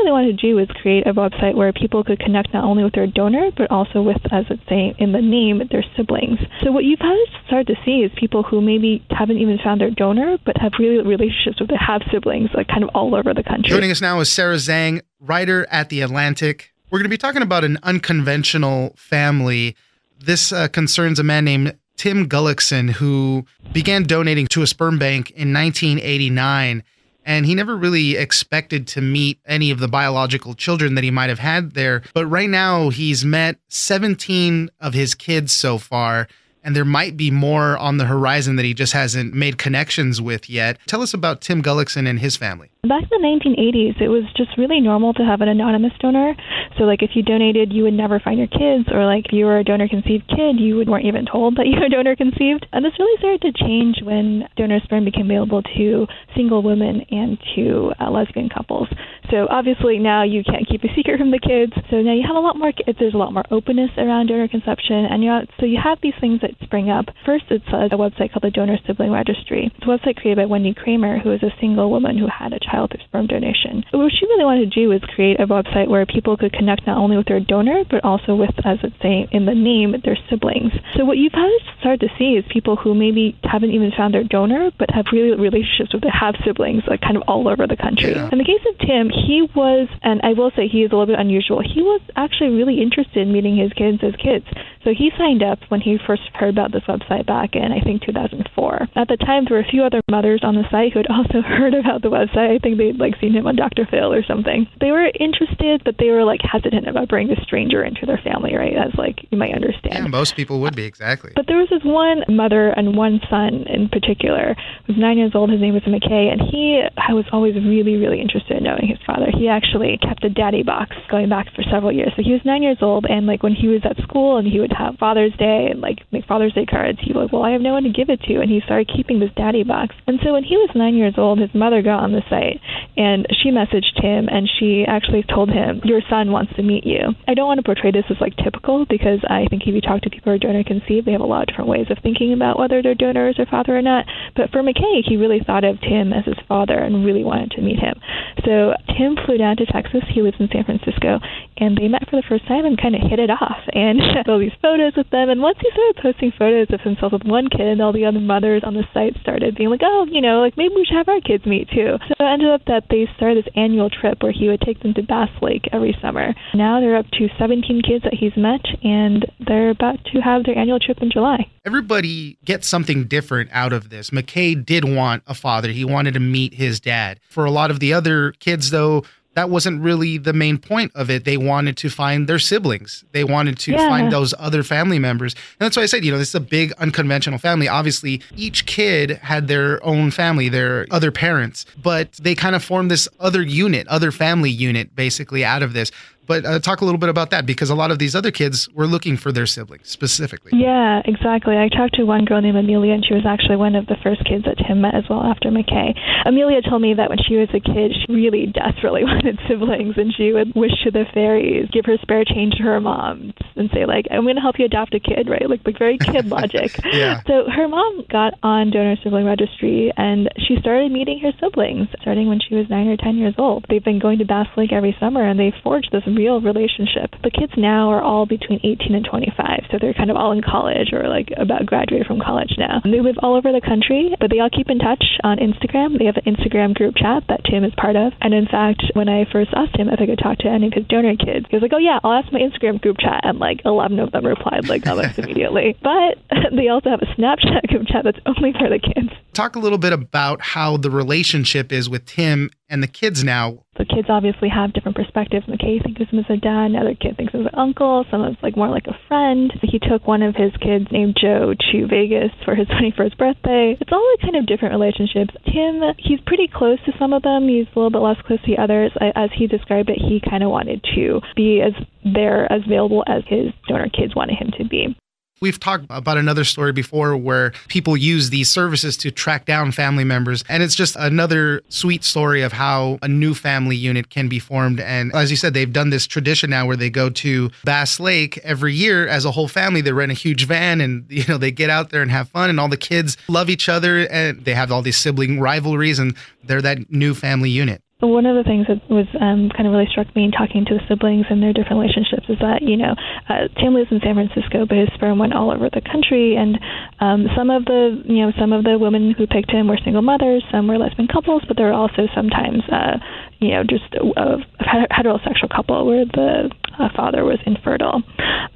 She 0.00 0.04
really 0.04 0.12
wanted 0.12 0.40
to 0.40 0.46
do 0.48 0.56
was 0.56 0.68
create 0.80 1.06
a 1.06 1.12
website 1.12 1.54
where 1.54 1.72
people 1.74 2.02
could 2.02 2.18
connect 2.20 2.54
not 2.54 2.64
only 2.64 2.84
with 2.84 2.94
their 2.94 3.06
donor, 3.06 3.50
but 3.54 3.70
also 3.70 4.00
with, 4.00 4.16
as 4.32 4.46
it's 4.48 4.62
saying 4.66 4.94
in 4.98 5.12
the 5.12 5.20
name, 5.20 5.60
their 5.70 5.84
siblings. 5.94 6.38
So 6.62 6.72
what 6.72 6.84
you've 6.84 7.00
started 7.46 7.66
to 7.66 7.74
see 7.84 8.00
is 8.00 8.10
people 8.16 8.42
who 8.42 8.62
maybe 8.62 9.04
haven't 9.10 9.36
even 9.38 9.58
found 9.58 9.80
their 9.82 9.90
donor, 9.90 10.38
but 10.46 10.56
have 10.56 10.72
really 10.78 11.06
relationships 11.06 11.60
with 11.60 11.68
their 11.68 11.78
have 11.78 12.00
siblings, 12.10 12.48
like 12.54 12.68
kind 12.68 12.82
of 12.82 12.88
all 12.94 13.14
over 13.14 13.34
the 13.34 13.42
country. 13.42 13.68
Joining 13.68 13.90
us 13.90 14.00
now 14.00 14.20
is 14.20 14.32
Sarah 14.32 14.56
Zhang, 14.56 15.02
writer 15.20 15.66
at 15.70 15.90
The 15.90 16.00
Atlantic. 16.00 16.72
We're 16.90 17.00
going 17.00 17.04
to 17.04 17.10
be 17.10 17.18
talking 17.18 17.42
about 17.42 17.64
an 17.64 17.78
unconventional 17.82 18.94
family. 18.96 19.76
This 20.18 20.50
uh, 20.50 20.68
concerns 20.68 21.18
a 21.18 21.24
man 21.24 21.44
named 21.44 21.78
Tim 21.96 22.26
Gullicksen, 22.26 22.92
who 22.92 23.44
began 23.74 24.04
donating 24.04 24.46
to 24.48 24.62
a 24.62 24.66
sperm 24.66 24.98
bank 24.98 25.30
in 25.32 25.52
1989 25.52 26.84
and 27.24 27.46
he 27.46 27.54
never 27.54 27.76
really 27.76 28.16
expected 28.16 28.86
to 28.88 29.00
meet 29.00 29.38
any 29.46 29.70
of 29.70 29.78
the 29.78 29.88
biological 29.88 30.54
children 30.54 30.94
that 30.94 31.04
he 31.04 31.10
might 31.10 31.28
have 31.28 31.38
had 31.38 31.74
there. 31.74 32.02
But 32.14 32.26
right 32.26 32.48
now, 32.48 32.88
he's 32.88 33.24
met 33.24 33.56
17 33.68 34.70
of 34.80 34.94
his 34.94 35.14
kids 35.14 35.52
so 35.52 35.78
far, 35.78 36.28
and 36.62 36.76
there 36.76 36.84
might 36.84 37.16
be 37.16 37.30
more 37.30 37.76
on 37.78 37.96
the 37.96 38.06
horizon 38.06 38.56
that 38.56 38.64
he 38.64 38.74
just 38.74 38.92
hasn't 38.92 39.34
made 39.34 39.58
connections 39.58 40.20
with 40.20 40.48
yet. 40.48 40.78
Tell 40.86 41.02
us 41.02 41.14
about 41.14 41.40
Tim 41.40 41.62
Gullicksen 41.62 42.08
and 42.08 42.18
his 42.18 42.36
family. 42.36 42.70
Back 42.82 43.02
in 43.02 43.08
the 43.10 43.20
1980s, 43.20 44.00
it 44.00 44.08
was 44.08 44.24
just 44.36 44.56
really 44.56 44.80
normal 44.80 45.12
to 45.14 45.24
have 45.24 45.42
an 45.42 45.48
anonymous 45.48 45.92
donor. 46.00 46.34
So, 46.78 46.84
like, 46.84 47.02
if 47.02 47.10
you 47.14 47.22
donated, 47.22 47.72
you 47.72 47.82
would 47.82 47.92
never 47.92 48.18
find 48.20 48.38
your 48.38 48.48
kids, 48.48 48.88
or 48.90 49.04
like, 49.04 49.26
if 49.26 49.32
you 49.32 49.44
were 49.44 49.58
a 49.58 49.64
donor 49.64 49.86
conceived 49.86 50.26
kid, 50.28 50.56
you 50.58 50.82
weren't 50.86 51.04
even 51.04 51.26
told 51.26 51.56
that 51.56 51.66
you 51.66 51.78
were 51.78 51.88
donor 51.92 52.16
conceived. 52.16 52.66
And 52.72 52.84
this 52.84 52.96
really 52.98 53.18
started 53.18 53.42
to 53.42 53.52
change 53.52 54.00
when 54.02 54.48
donor 54.56 54.80
sperm 54.84 55.04
became 55.04 55.26
available 55.26 55.62
to 55.76 56.06
single 56.34 56.62
women 56.62 57.04
and 57.10 57.36
to 57.54 57.92
uh, 58.00 58.10
lesbian 58.10 58.48
couples. 58.48 58.88
So, 59.28 59.46
obviously, 59.50 59.98
now 59.98 60.24
you 60.24 60.42
can't 60.42 60.66
keep 60.66 60.82
a 60.82 60.88
secret 60.96 61.18
from 61.18 61.30
the 61.30 61.38
kids. 61.38 61.72
So 61.90 62.00
now 62.00 62.14
you 62.14 62.24
have 62.26 62.36
a 62.36 62.40
lot 62.40 62.56
more. 62.56 62.72
There's 62.98 63.14
a 63.14 63.20
lot 63.20 63.32
more 63.32 63.44
openness 63.50 63.90
around 63.98 64.28
donor 64.28 64.48
conception, 64.48 65.04
and 65.04 65.22
you 65.22 65.30
so 65.58 65.66
you 65.66 65.78
have 65.82 65.98
these 66.02 66.16
things 66.20 66.40
that 66.40 66.49
websites 66.50 66.64
spring 66.64 66.90
up. 66.90 67.06
First, 67.24 67.44
it's 67.50 67.66
a, 67.68 67.96
website 67.96 68.32
called 68.32 68.42
the 68.42 68.50
Donor 68.50 68.78
Sibling 68.86 69.10
Registry. 69.10 69.70
It's 69.74 69.84
a 69.84 69.88
website 69.88 70.16
created 70.16 70.36
by 70.36 70.46
Wendy 70.46 70.74
Kramer, 70.74 71.18
who 71.18 71.32
is 71.32 71.42
a 71.42 71.52
single 71.60 71.90
woman 71.90 72.16
who 72.16 72.26
had 72.26 72.52
a 72.52 72.58
child 72.58 72.90
through 72.90 73.04
sperm 73.04 73.26
donation. 73.26 73.84
What 73.92 74.12
she 74.12 74.26
really 74.26 74.44
wanted 74.44 74.72
to 74.72 74.80
do 74.80 74.88
was 74.88 75.00
create 75.14 75.40
a 75.40 75.46
website 75.46 75.88
where 75.88 76.06
people 76.06 76.36
could 76.36 76.52
connect 76.52 76.86
not 76.86 76.98
only 76.98 77.16
with 77.16 77.26
their 77.26 77.40
donor, 77.40 77.84
but 77.90 78.04
also 78.04 78.34
with, 78.34 78.54
as 78.64 78.78
it's 78.82 78.96
saying 79.02 79.28
in 79.32 79.46
the 79.46 79.54
name, 79.54 79.94
their 80.04 80.16
siblings. 80.28 80.72
So 80.96 81.04
what 81.04 81.18
you've 81.18 81.32
started 81.80 82.00
to 82.00 82.08
see 82.18 82.36
is 82.36 82.44
people 82.50 82.76
who 82.76 82.94
maybe 82.94 83.38
haven't 83.44 83.70
even 83.70 83.92
found 83.96 84.14
their 84.14 84.24
donor, 84.24 84.70
but 84.78 84.90
have 84.90 85.06
really 85.12 85.36
relationships 85.36 85.92
with, 85.92 86.04
have 86.04 86.34
siblings, 86.44 86.82
like 86.86 87.00
kind 87.00 87.16
of 87.16 87.22
all 87.28 87.48
over 87.48 87.66
the 87.66 87.76
country. 87.76 88.12
Yeah. 88.12 88.28
In 88.32 88.38
the 88.38 88.44
case 88.44 88.64
of 88.68 88.78
Tim, 88.78 89.10
he 89.10 89.48
was, 89.54 89.88
and 90.02 90.20
I 90.22 90.32
will 90.32 90.50
say 90.56 90.68
he 90.68 90.82
is 90.82 90.92
a 90.92 90.96
little 90.96 91.06
bit 91.06 91.18
unusual. 91.18 91.60
He 91.60 91.82
was 91.82 92.00
actually 92.16 92.50
really 92.50 92.80
interested 92.80 93.26
in 93.26 93.32
meeting 93.32 93.56
his 93.56 93.72
kids 93.72 93.98
as 94.02 94.14
kids. 94.16 94.46
So 94.84 94.94
he 94.96 95.12
signed 95.18 95.42
up 95.42 95.58
when 95.68 95.80
he 95.80 95.98
first 96.06 96.32
heard 96.40 96.56
about 96.56 96.72
this 96.72 96.82
website 96.88 97.26
back 97.26 97.54
in, 97.54 97.70
I 97.70 97.80
think, 97.84 98.02
2004. 98.02 98.88
At 98.96 99.08
the 99.08 99.16
time, 99.16 99.44
there 99.44 99.58
were 99.58 99.64
a 99.64 99.70
few 99.70 99.84
other 99.84 100.00
mothers 100.08 100.40
on 100.42 100.56
the 100.56 100.64
site 100.70 100.92
who 100.92 101.00
had 101.00 101.10
also 101.12 101.42
heard 101.44 101.74
about 101.74 102.00
the 102.00 102.08
website. 102.08 102.56
I 102.56 102.58
think 102.58 102.78
they'd 102.78 102.98
like 102.98 103.14
seen 103.20 103.32
him 103.32 103.46
on 103.46 103.56
Dr. 103.56 103.86
Phil 103.86 104.12
or 104.12 104.24
something. 104.24 104.66
They 104.80 104.90
were 104.90 105.12
interested, 105.20 105.82
but 105.84 105.96
they 105.98 106.08
were 106.08 106.24
like 106.24 106.40
hesitant 106.40 106.88
about 106.88 107.08
bringing 107.08 107.36
a 107.36 107.40
stranger 107.44 107.84
into 107.84 108.06
their 108.06 108.18
family, 108.24 108.56
right? 108.56 108.74
As 108.74 108.96
like 108.96 109.28
you 109.30 109.36
might 109.36 109.54
understand. 109.54 109.94
Yeah, 109.94 110.06
most 110.06 110.34
people 110.34 110.60
would 110.60 110.74
be 110.74 110.84
exactly. 110.84 111.32
But 111.36 111.46
there 111.46 111.58
was 111.58 111.68
this 111.68 111.84
one 111.84 112.24
mother 112.28 112.70
and 112.70 112.96
one 112.96 113.20
son 113.28 113.68
in 113.68 113.88
particular 113.88 114.56
who 114.86 114.94
was 114.94 115.00
nine 115.00 115.18
years 115.18 115.32
old. 115.34 115.50
His 115.50 115.60
name 115.60 115.74
was 115.74 115.84
McKay, 115.84 116.32
and 116.32 116.40
he 116.40 116.80
I 116.96 117.12
was 117.12 117.26
always 117.32 117.54
really, 117.54 117.96
really 117.96 118.20
interested 118.20 118.56
in 118.56 118.64
knowing 118.64 118.88
his 118.88 118.98
father. 119.06 119.28
He 119.36 119.48
actually 119.48 119.98
kept 120.00 120.24
a 120.24 120.30
daddy 120.30 120.62
box 120.62 120.96
going 121.10 121.28
back 121.28 121.52
for 121.54 121.62
several 121.70 121.92
years. 121.92 122.12
So 122.16 122.22
he 122.22 122.32
was 122.32 122.40
nine 122.44 122.62
years 122.62 122.78
old, 122.80 123.04
and 123.06 123.26
like 123.26 123.42
when 123.42 123.54
he 123.54 123.68
was 123.68 123.82
at 123.84 124.00
school 124.02 124.38
and 124.38 124.46
he 124.46 124.60
would 124.60 124.72
have 124.72 124.96
Father's 124.96 125.36
Day 125.36 125.68
and 125.70 125.80
like 125.80 126.00
make 126.12 126.24
Father's 126.30 126.54
Day 126.54 126.64
cards, 126.64 127.00
he 127.02 127.12
was 127.12 127.26
like, 127.26 127.32
well, 127.32 127.42
I 127.42 127.50
have 127.50 127.60
no 127.60 127.72
one 127.74 127.82
to 127.82 127.90
give 127.90 128.08
it 128.08 128.22
to, 128.30 128.38
and 128.38 128.46
he 128.48 128.62
started 128.62 128.86
keeping 128.86 129.18
this 129.18 129.34
daddy 129.34 129.64
box. 129.64 129.96
And 130.06 130.20
so 130.22 130.32
when 130.32 130.46
he 130.46 130.54
was 130.54 130.70
nine 130.78 130.94
years 130.94 131.14
old, 131.18 131.42
his 131.42 131.50
mother 131.58 131.82
got 131.82 132.06
on 132.06 132.12
the 132.12 132.22
site 132.30 132.62
and 132.96 133.26
she 133.42 133.50
messaged 133.50 133.98
him, 133.98 134.28
and 134.30 134.46
she 134.46 134.84
actually 134.86 135.24
told 135.26 135.50
him, 135.50 135.80
your 135.82 136.02
son 136.08 136.30
wants 136.30 136.54
to 136.54 136.62
meet 136.62 136.86
you. 136.86 137.16
I 137.26 137.34
don't 137.34 137.50
want 137.50 137.58
to 137.58 137.66
portray 137.66 137.90
this 137.90 138.06
as 138.10 138.20
like 138.20 138.36
typical 138.36 138.86
because 138.86 139.18
I 139.26 139.50
think 139.50 139.66
if 139.66 139.74
you 139.74 139.80
talk 139.80 140.02
to 140.02 140.10
people 140.10 140.30
who 140.30 140.36
are 140.36 140.38
donor 140.38 140.62
conceived, 140.62 141.06
they 141.06 141.12
have 141.12 141.24
a 141.24 141.26
lot 141.26 141.42
of 141.42 141.48
different 141.48 141.70
ways 141.70 141.86
of 141.90 141.98
thinking 142.02 142.32
about 142.32 142.58
whether 142.58 142.82
they're 142.82 142.94
donors 142.94 143.38
or 143.38 143.46
father 143.46 143.74
or 143.74 143.82
not. 143.82 144.06
But 144.36 144.50
for 144.50 144.62
McKay, 144.62 145.02
he 145.02 145.16
really 145.16 145.40
thought 145.40 145.64
of 145.64 145.80
Tim 145.80 146.12
as 146.12 146.26
his 146.26 146.38
father 146.46 146.78
and 146.78 147.04
really 147.04 147.24
wanted 147.24 147.52
to 147.52 147.62
meet 147.62 147.80
him. 147.80 147.98
So 148.44 148.74
Tim 148.98 149.16
flew 149.24 149.38
down 149.38 149.56
to 149.56 149.66
Texas. 149.66 150.04
He 150.12 150.22
lives 150.22 150.36
in 150.38 150.52
San 150.52 150.64
Francisco, 150.64 151.18
and 151.56 151.74
they 151.74 151.88
met 151.88 152.06
for 152.10 152.20
the 152.20 152.28
first 152.28 152.46
time 152.46 152.66
and 152.66 152.80
kind 152.80 152.94
of 152.94 153.02
hit 153.02 153.18
it 153.18 153.30
off. 153.30 153.64
And 153.72 153.98
all 154.28 154.38
these 154.38 154.54
photos 154.60 154.92
with 154.96 155.08
them. 155.08 155.30
And 155.30 155.40
once 155.40 155.58
he 155.58 155.70
started 155.72 156.02
posting 156.02 156.19
photos 156.28 156.68
of 156.68 156.82
himself 156.82 157.12
with 157.12 157.24
one 157.24 157.48
kid, 157.48 157.62
and 157.62 157.80
all 157.80 157.92
the 157.92 158.04
other 158.04 158.20
mothers 158.20 158.62
on 158.64 158.74
the 158.74 158.84
site 158.92 159.16
started 159.22 159.54
being 159.56 159.70
like, 159.70 159.80
"Oh, 159.82 160.06
you 160.10 160.20
know, 160.20 160.40
like 160.40 160.58
maybe 160.58 160.74
we 160.74 160.84
should 160.84 160.96
have 160.96 161.08
our 161.08 161.20
kids 161.20 161.46
meet 161.46 161.70
too." 161.70 161.96
So 162.08 162.14
it 162.20 162.22
ended 162.22 162.50
up 162.50 162.66
that 162.66 162.84
they 162.90 163.08
started 163.16 163.44
this 163.44 163.52
annual 163.56 163.88
trip 163.88 164.22
where 164.22 164.32
he 164.32 164.48
would 164.48 164.60
take 164.60 164.80
them 164.82 164.92
to 164.94 165.02
Bass 165.02 165.30
Lake 165.40 165.66
every 165.72 165.96
summer. 166.02 166.34
Now 166.52 166.80
they're 166.80 166.96
up 166.96 167.10
to 167.12 167.28
17 167.38 167.80
kids 167.80 168.04
that 168.04 168.12
he's 168.14 168.36
met, 168.36 168.60
and 168.84 169.24
they're 169.40 169.70
about 169.70 170.04
to 170.12 170.20
have 170.20 170.44
their 170.44 170.58
annual 170.58 170.78
trip 170.78 170.98
in 171.00 171.10
July. 171.10 171.46
Everybody 171.64 172.36
gets 172.44 172.68
something 172.68 173.04
different 173.04 173.50
out 173.52 173.72
of 173.72 173.90
this. 173.90 174.10
McKay 174.10 174.62
did 174.64 174.84
want 174.84 175.22
a 175.26 175.34
father. 175.34 175.68
He 175.70 175.84
wanted 175.84 176.14
to 176.14 176.20
meet 176.20 176.54
his 176.54 176.80
dad. 176.80 177.20
For 177.28 177.44
a 177.44 177.50
lot 177.50 177.70
of 177.70 177.80
the 177.80 177.92
other 177.94 178.32
kids, 178.40 178.70
though, 178.70 179.04
that 179.34 179.48
wasn't 179.48 179.80
really 179.80 180.18
the 180.18 180.32
main 180.32 180.58
point 180.58 180.90
of 180.94 181.08
it. 181.08 181.24
They 181.24 181.36
wanted 181.36 181.76
to 181.78 181.88
find 181.88 182.28
their 182.28 182.38
siblings. 182.40 183.04
They 183.12 183.22
wanted 183.22 183.58
to 183.60 183.72
Yeah. 183.72 183.88
find 183.88 184.10
those 184.10 184.34
other 184.38 184.62
family 184.64 184.98
members. 184.98 185.34
And 185.34 185.64
that's 185.66 185.76
why 185.76 185.84
I 185.84 185.86
said, 185.86 186.04
you 186.04 186.10
know, 186.10 186.18
this 186.18 186.30
is 186.30 186.34
a 186.34 186.40
big 186.40 186.72
unconventional 186.78 187.38
family. 187.38 187.68
Obviously, 187.68 188.20
each 188.36 188.66
kid 188.66 189.20
had 189.22 189.46
their 189.46 189.82
own 189.84 190.10
family, 190.10 190.48
their 190.48 190.86
other 190.90 191.12
parents, 191.12 191.64
but 191.80 192.12
they 192.14 192.34
kind 192.34 192.56
of 192.56 192.64
formed 192.64 192.90
this 192.90 193.08
other 193.20 193.42
unit, 193.42 193.86
other 193.88 194.10
family 194.10 194.50
unit, 194.50 194.96
basically, 194.96 195.44
out 195.44 195.62
of 195.62 195.74
this. 195.74 195.92
But 196.30 196.46
uh, 196.46 196.60
talk 196.60 196.80
a 196.80 196.84
little 196.84 197.02
bit 197.02 197.08
about 197.08 197.30
that 197.30 197.44
because 197.44 197.70
a 197.70 197.74
lot 197.74 197.90
of 197.90 197.98
these 197.98 198.14
other 198.14 198.30
kids 198.30 198.68
were 198.70 198.86
looking 198.86 199.16
for 199.16 199.32
their 199.32 199.46
siblings 199.46 199.90
specifically. 199.90 200.52
Yeah, 200.54 201.02
exactly. 201.04 201.58
I 201.58 201.66
talked 201.66 201.96
to 201.96 202.04
one 202.04 202.24
girl 202.24 202.40
named 202.40 202.56
Amelia, 202.56 202.94
and 202.94 203.04
she 203.04 203.14
was 203.14 203.26
actually 203.26 203.56
one 203.56 203.74
of 203.74 203.88
the 203.88 203.96
first 204.00 204.22
kids 204.24 204.44
that 204.44 204.54
Tim 204.62 204.80
met 204.80 204.94
as 204.94 205.02
well 205.10 205.24
after 205.24 205.50
McKay. 205.50 205.90
Amelia 206.24 206.62
told 206.62 206.82
me 206.82 206.94
that 206.94 207.10
when 207.10 207.18
she 207.18 207.34
was 207.34 207.48
a 207.50 207.58
kid, 207.58 207.90
she 207.98 208.14
really 208.14 208.46
desperately 208.46 209.02
wanted 209.10 209.40
siblings, 209.48 209.98
and 209.98 210.14
she 210.14 210.30
would 210.30 210.54
wish 210.54 210.70
to 210.84 210.92
the 210.92 211.02
fairies, 211.12 211.68
give 211.72 211.84
her 211.86 211.98
spare 212.00 212.22
change 212.24 212.54
to 212.58 212.62
her 212.62 212.80
mom, 212.80 213.34
and 213.56 213.68
say 213.74 213.84
like, 213.84 214.06
"I'm 214.12 214.22
going 214.22 214.36
to 214.36 214.40
help 214.40 214.60
you 214.60 214.66
adopt 214.66 214.94
a 214.94 215.00
kid," 215.00 215.28
right? 215.28 215.50
Like, 215.50 215.66
like 215.66 215.78
very 215.82 215.98
kid 215.98 216.26
logic. 216.30 216.78
Yeah. 216.92 217.22
So 217.26 217.50
her 217.50 217.66
mom 217.66 218.06
got 218.08 218.34
on 218.44 218.70
donor 218.70 218.94
sibling 219.02 219.26
registry, 219.26 219.90
and 219.96 220.30
she 220.46 220.54
started 220.60 220.92
meeting 220.92 221.18
her 221.26 221.32
siblings 221.42 221.88
starting 222.00 222.28
when 222.28 222.38
she 222.38 222.54
was 222.54 222.70
nine 222.70 222.86
or 222.86 222.96
ten 222.96 223.16
years 223.18 223.34
old. 223.36 223.66
They've 223.68 223.82
been 223.82 223.98
going 223.98 224.18
to 224.18 224.24
Bass 224.24 224.46
Lake 224.56 224.70
every 224.70 224.94
summer, 225.00 225.26
and 225.26 225.34
they 225.34 225.52
forged 225.64 225.90
this 225.90 226.06
real 226.20 226.40
relationship. 226.44 227.16
The 227.24 227.32
kids 227.32 227.56
now 227.56 227.88
are 227.88 228.02
all 228.04 228.26
between 228.28 228.60
18 228.60 228.92
and 228.92 229.06
25, 229.08 229.72
so 229.72 229.78
they're 229.80 229.96
kind 229.96 230.12
of 230.12 230.20
all 230.20 230.32
in 230.36 230.44
college 230.44 230.92
or 230.92 231.08
like 231.08 231.32
about 231.40 231.64
graduated 231.64 232.06
from 232.06 232.20
college 232.20 232.52
now. 232.58 232.84
And 232.84 232.92
they 232.92 233.00
live 233.00 233.16
all 233.24 233.36
over 233.40 233.48
the 233.52 233.64
country, 233.64 234.12
but 234.20 234.28
they 234.28 234.40
all 234.40 234.52
keep 234.52 234.68
in 234.68 234.78
touch 234.78 235.02
on 235.24 235.40
Instagram. 235.40 235.96
They 235.96 236.04
have 236.04 236.20
an 236.20 236.28
Instagram 236.28 236.76
group 236.76 237.00
chat 237.00 237.24
that 237.32 237.40
Tim 237.48 237.64
is 237.64 237.72
part 237.80 237.96
of. 237.96 238.12
And 238.20 238.34
in 238.34 238.44
fact, 238.44 238.84
when 238.92 239.08
I 239.08 239.24
first 239.32 239.50
asked 239.56 239.76
him 239.80 239.88
if 239.88 240.00
I 240.00 240.04
could 240.04 240.20
talk 240.20 240.36
to 240.44 240.48
any 240.48 240.68
of 240.68 240.76
his 240.76 240.86
donor 240.92 241.16
kids, 241.16 241.46
he 241.48 241.56
was 241.56 241.62
like, 241.62 241.72
"Oh 241.72 241.80
yeah, 241.80 241.98
I'll 242.04 242.12
ask 242.12 242.28
my 242.32 242.40
Instagram 242.44 242.80
group 242.84 242.98
chat." 243.00 243.24
And 243.24 243.38
like 243.38 243.64
11 243.64 243.98
of 243.98 244.12
them 244.12 244.26
replied 244.26 244.68
like 244.68 244.84
oh, 244.86 244.92
almost 244.92 245.18
immediately. 245.22 245.76
But 245.80 246.20
they 246.52 246.68
also 246.68 246.90
have 246.90 247.00
a 247.00 247.10
Snapchat 247.16 247.68
group 247.72 247.88
chat 247.88 248.04
that's 248.04 248.20
only 248.26 248.52
for 248.52 248.68
the 248.68 248.78
kids. 248.78 249.08
Talk 249.32 249.56
a 249.56 249.58
little 249.58 249.78
bit 249.78 249.92
about 249.92 250.42
how 250.42 250.76
the 250.76 250.90
relationship 250.90 251.72
is 251.72 251.88
with 251.88 252.04
Tim 252.04 252.50
and 252.68 252.82
the 252.82 252.88
kids 252.88 253.24
now. 253.24 253.64
So 253.80 253.86
kids 253.88 254.08
obviously 254.10 254.50
have 254.50 254.74
different 254.74 254.96
perspectives. 254.96 255.46
McKay 255.46 255.82
thinks 255.82 256.02
of 256.02 256.08
him 256.08 256.18
as 256.18 256.28
a 256.28 256.36
dad, 256.36 256.76
another 256.76 256.94
kid 256.94 257.16
thinks 257.16 257.32
of 257.32 257.40
him 257.40 257.46
as 257.46 257.52
an 257.54 257.58
uncle, 257.58 258.04
some 258.10 258.22
is 258.26 258.36
like 258.42 258.54
more 258.54 258.68
like 258.68 258.86
a 258.86 258.98
friend. 259.08 259.50
He 259.62 259.78
took 259.78 260.06
one 260.06 260.20
of 260.20 260.36
his 260.36 260.52
kids 260.60 260.84
named 260.92 261.16
Joe 261.18 261.54
to 261.72 261.86
Vegas 261.86 262.30
for 262.44 262.54
his 262.54 262.66
21st 262.76 263.16
birthday. 263.16 263.78
It's 263.80 263.90
all 263.90 264.04
like 264.12 264.20
kind 264.20 264.36
of 264.36 264.46
different 264.46 264.74
relationships. 264.74 265.32
Tim, 265.46 265.80
he's 265.96 266.20
pretty 266.26 266.46
close 266.52 266.78
to 266.84 266.92
some 266.98 267.14
of 267.14 267.22
them. 267.22 267.48
He's 267.48 267.66
a 267.72 267.78
little 267.78 267.90
bit 267.90 268.04
less 268.04 268.20
close 268.26 268.40
to 268.42 268.54
the 268.54 268.60
others. 268.60 268.92
As 269.00 269.30
he 269.34 269.46
described 269.46 269.88
it, 269.88 269.96
he 269.96 270.20
kind 270.20 270.42
of 270.42 270.50
wanted 270.50 270.84
to 270.94 271.22
be 271.34 271.62
as 271.64 271.72
there, 272.04 272.52
as 272.52 272.60
available 272.66 273.02
as 273.06 273.22
his 273.28 273.48
donor 273.66 273.88
kids 273.88 274.14
wanted 274.14 274.36
him 274.36 274.50
to 274.58 274.68
be. 274.68 274.94
We've 275.42 275.58
talked 275.58 275.86
about 275.88 276.18
another 276.18 276.44
story 276.44 276.72
before 276.72 277.16
where 277.16 277.52
people 277.68 277.96
use 277.96 278.28
these 278.28 278.50
services 278.50 278.94
to 278.98 279.10
track 279.10 279.46
down 279.46 279.72
family 279.72 280.04
members. 280.04 280.44
And 280.50 280.62
it's 280.62 280.74
just 280.74 280.96
another 280.96 281.62
sweet 281.70 282.04
story 282.04 282.42
of 282.42 282.52
how 282.52 282.98
a 283.00 283.08
new 283.08 283.32
family 283.32 283.74
unit 283.74 284.10
can 284.10 284.28
be 284.28 284.38
formed. 284.38 284.80
And 284.80 285.14
as 285.14 285.30
you 285.30 285.38
said, 285.38 285.54
they've 285.54 285.72
done 285.72 285.88
this 285.88 286.06
tradition 286.06 286.50
now 286.50 286.66
where 286.66 286.76
they 286.76 286.90
go 286.90 287.08
to 287.08 287.50
Bass 287.64 287.98
Lake 287.98 288.36
every 288.44 288.74
year 288.74 289.08
as 289.08 289.24
a 289.24 289.30
whole 289.30 289.48
family. 289.48 289.80
They 289.80 289.92
rent 289.92 290.12
a 290.12 290.14
huge 290.14 290.44
van 290.44 290.82
and, 290.82 291.06
you 291.08 291.24
know, 291.26 291.38
they 291.38 291.50
get 291.50 291.70
out 291.70 291.88
there 291.88 292.02
and 292.02 292.10
have 292.10 292.28
fun. 292.28 292.50
And 292.50 292.60
all 292.60 292.68
the 292.68 292.76
kids 292.76 293.16
love 293.26 293.48
each 293.48 293.70
other 293.70 294.00
and 294.08 294.44
they 294.44 294.52
have 294.52 294.70
all 294.70 294.82
these 294.82 294.98
sibling 294.98 295.40
rivalries 295.40 295.98
and 295.98 296.14
they're 296.44 296.60
that 296.60 296.90
new 296.92 297.14
family 297.14 297.48
unit. 297.48 297.82
One 298.00 298.24
of 298.24 298.36
the 298.36 298.48
things 298.48 298.66
that 298.68 298.80
was 298.88 299.06
um, 299.20 299.52
kind 299.52 299.68
of 299.68 299.72
really 299.72 299.88
struck 299.90 300.08
me 300.16 300.24
in 300.24 300.32
talking 300.32 300.64
to 300.64 300.74
the 300.74 300.84
siblings 300.88 301.26
and 301.28 301.42
their 301.42 301.52
different 301.52 301.84
relationships 301.84 302.24
is 302.28 302.40
that 302.40 302.64
you 302.64 302.76
know 302.76 302.96
uh, 303.28 303.52
Tim 303.60 303.74
lives 303.74 303.92
in 303.92 304.00
San 304.00 304.16
Francisco, 304.16 304.64
but 304.64 304.76
his 304.76 304.88
sperm 304.96 305.18
went 305.18 305.36
all 305.36 305.52
over 305.52 305.68
the 305.68 305.84
country, 305.84 306.36
and 306.36 306.56
um, 307.00 307.28
some 307.36 307.50
of 307.52 307.64
the 307.68 308.00
you 308.08 308.24
know 308.24 308.32
some 308.40 308.52
of 308.52 308.64
the 308.64 308.80
women 308.80 309.12
who 309.12 309.26
picked 309.26 309.52
him 309.52 309.68
were 309.68 309.78
single 309.84 310.02
mothers, 310.02 310.44
some 310.50 310.66
were 310.66 310.78
lesbian 310.78 311.08
couples, 311.08 311.44
but 311.46 311.56
there 311.56 311.68
were 311.68 311.76
also 311.76 312.08
sometimes 312.14 312.64
uh, 312.72 312.96
you 313.38 313.52
know 313.52 313.62
just 313.68 313.92
a, 313.94 314.04
a 314.16 314.40
heterosexual 314.88 315.52
couple 315.52 315.84
where 315.84 316.04
the 316.04 316.48
uh, 316.78 316.88
father 316.96 317.24
was 317.24 317.38
infertile. 317.44 318.02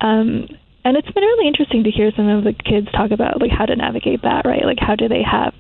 Um, 0.01 0.49
and 0.85 0.97
it's 0.97 1.11
been 1.11 1.25
really 1.25 1.49
interesting 1.49 1.85
to 1.85 1.91
hear 1.91 2.13
some 2.15 2.29
of 2.29 2.45
the 2.45 2.53
kids 2.53 2.89
talk 2.93 3.11
about 3.11 3.41
like 3.41 3.51
how 3.51 3.65
to 3.65 3.75
navigate 3.75 4.23
that 4.23 4.45
right? 4.45 4.65
Like 4.65 4.79
how 4.79 4.95
do 4.95 5.09
they 5.09 5.23
have 5.25 5.55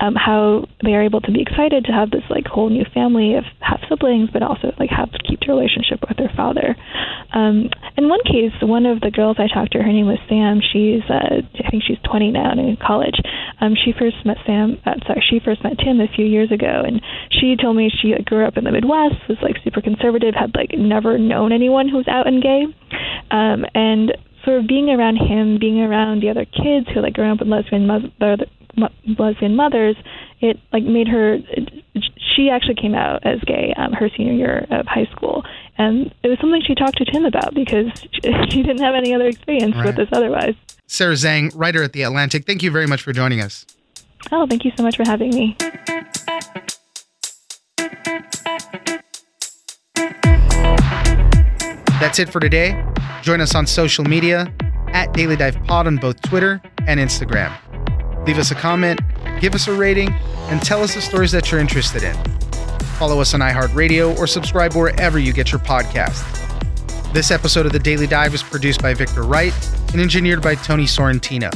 um, 0.00 0.14
how 0.16 0.64
they 0.82 0.94
are 0.96 1.04
able 1.04 1.20
to 1.20 1.32
be 1.32 1.42
excited 1.42 1.84
to 1.84 1.92
have 1.92 2.10
this 2.10 2.24
like 2.30 2.46
whole 2.46 2.70
new 2.70 2.84
family 2.94 3.34
of 3.34 3.44
half 3.60 3.80
siblings 3.88 4.30
but 4.32 4.42
also 4.42 4.72
like 4.78 4.88
have 4.88 5.12
to 5.12 5.18
keep 5.20 5.40
the 5.40 5.52
relationship 5.52 6.00
with 6.08 6.16
their 6.16 6.32
father. 6.34 6.76
Um, 7.32 7.68
in 7.96 8.08
one 8.08 8.24
case 8.24 8.56
one 8.62 8.86
of 8.86 9.00
the 9.00 9.10
girls 9.10 9.36
i 9.38 9.46
talked 9.52 9.72
to 9.72 9.82
her 9.82 9.92
name 9.92 10.06
was 10.06 10.18
sam. 10.28 10.64
She's 10.64 11.04
uh, 11.12 11.44
i 11.44 11.70
think 11.70 11.84
she's 11.84 12.00
20 12.08 12.32
now 12.32 12.50
and 12.50 12.60
in 12.60 12.76
college. 12.80 13.20
Um, 13.60 13.76
she 13.76 13.92
first 13.92 14.16
met 14.24 14.38
sam 14.46 14.80
uh, 14.86 14.96
sorry 15.06 15.22
she 15.28 15.40
first 15.44 15.62
met 15.62 15.76
tim 15.76 16.00
a 16.00 16.08
few 16.08 16.24
years 16.24 16.50
ago 16.50 16.82
and 16.88 17.04
she 17.28 17.54
told 17.60 17.76
me 17.76 17.92
she 17.92 18.16
like, 18.16 18.24
grew 18.24 18.46
up 18.46 18.56
in 18.56 18.64
the 18.64 18.72
midwest 18.72 19.28
was 19.28 19.36
like 19.42 19.60
super 19.62 19.82
conservative 19.84 20.34
had 20.34 20.56
like 20.56 20.72
never 20.72 21.18
known 21.18 21.52
anyone 21.52 21.88
who 21.88 21.98
was 21.98 22.08
out 22.08 22.26
and 22.26 22.42
gay. 22.42 22.64
Um, 23.30 23.64
and 23.74 24.12
sort 24.44 24.58
of 24.60 24.66
being 24.66 24.90
around 24.90 25.16
him, 25.16 25.58
being 25.58 25.80
around 25.80 26.22
the 26.22 26.30
other 26.30 26.44
kids 26.44 26.86
who 26.92 27.00
like 27.00 27.14
grew 27.14 27.30
up 27.30 27.38
with 27.40 27.48
lesbian 27.48 27.86
mother, 27.86 28.08
lesbian 29.18 29.54
mothers, 29.56 29.96
it 30.40 30.58
like 30.72 30.84
made 30.84 31.08
her. 31.08 31.38
She 32.36 32.48
actually 32.48 32.76
came 32.76 32.94
out 32.94 33.26
as 33.26 33.40
gay 33.40 33.74
um, 33.76 33.92
her 33.92 34.08
senior 34.16 34.32
year 34.32 34.66
of 34.70 34.86
high 34.86 35.06
school, 35.12 35.42
and 35.76 36.12
it 36.22 36.28
was 36.28 36.38
something 36.40 36.62
she 36.66 36.74
talked 36.74 36.96
to 36.98 37.04
Tim 37.04 37.24
about 37.24 37.54
because 37.54 37.86
she, 38.12 38.20
she 38.50 38.62
didn't 38.62 38.80
have 38.80 38.94
any 38.94 39.12
other 39.14 39.26
experience 39.26 39.74
Right. 39.76 39.86
with 39.86 39.96
this 39.96 40.08
otherwise. 40.12 40.54
Sarah 40.86 41.14
Zhang, 41.14 41.52
writer 41.54 41.82
at 41.82 41.92
The 41.92 42.02
Atlantic. 42.02 42.46
Thank 42.46 42.62
you 42.62 42.70
very 42.70 42.86
much 42.86 43.02
for 43.02 43.12
joining 43.12 43.40
us. 43.40 43.66
Oh, 44.32 44.46
thank 44.46 44.64
you 44.64 44.72
so 44.76 44.82
much 44.82 44.96
for 44.96 45.04
having 45.06 45.30
me. 45.30 45.56
That's 52.00 52.18
it 52.18 52.30
for 52.30 52.40
today. 52.40 52.70
Join 53.22 53.40
us 53.40 53.54
on 53.54 53.66
social 53.66 54.04
media 54.04 54.52
at 54.88 55.12
Daily 55.12 55.36
Dive 55.36 55.62
Pod 55.64 55.86
on 55.86 55.96
both 55.96 56.20
Twitter 56.22 56.60
and 56.86 56.98
Instagram. 56.98 57.54
Leave 58.26 58.38
us 58.38 58.50
a 58.50 58.54
comment, 58.54 59.00
give 59.40 59.54
us 59.54 59.68
a 59.68 59.72
rating, 59.72 60.12
and 60.48 60.60
tell 60.62 60.82
us 60.82 60.94
the 60.94 61.00
stories 61.00 61.32
that 61.32 61.50
you're 61.50 61.60
interested 61.60 62.02
in. 62.02 62.14
Follow 62.98 63.20
us 63.20 63.32
on 63.34 63.40
iHeartRadio 63.40 64.18
or 64.18 64.26
subscribe 64.26 64.74
wherever 64.74 65.18
you 65.18 65.32
get 65.32 65.52
your 65.52 65.60
podcast. 65.60 66.24
This 67.12 67.30
episode 67.30 67.66
of 67.66 67.72
The 67.72 67.78
Daily 67.78 68.06
Dive 68.06 68.32
was 68.32 68.42
produced 68.42 68.82
by 68.82 68.94
Victor 68.94 69.22
Wright 69.22 69.54
and 69.92 70.00
engineered 70.00 70.42
by 70.42 70.54
Tony 70.54 70.84
Sorrentino. 70.84 71.50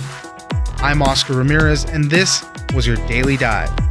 I'm 0.82 1.02
Oscar 1.02 1.34
Ramirez, 1.34 1.84
and 1.84 2.10
this 2.10 2.44
was 2.74 2.86
your 2.86 2.96
Daily 3.06 3.36
Dive. 3.36 3.83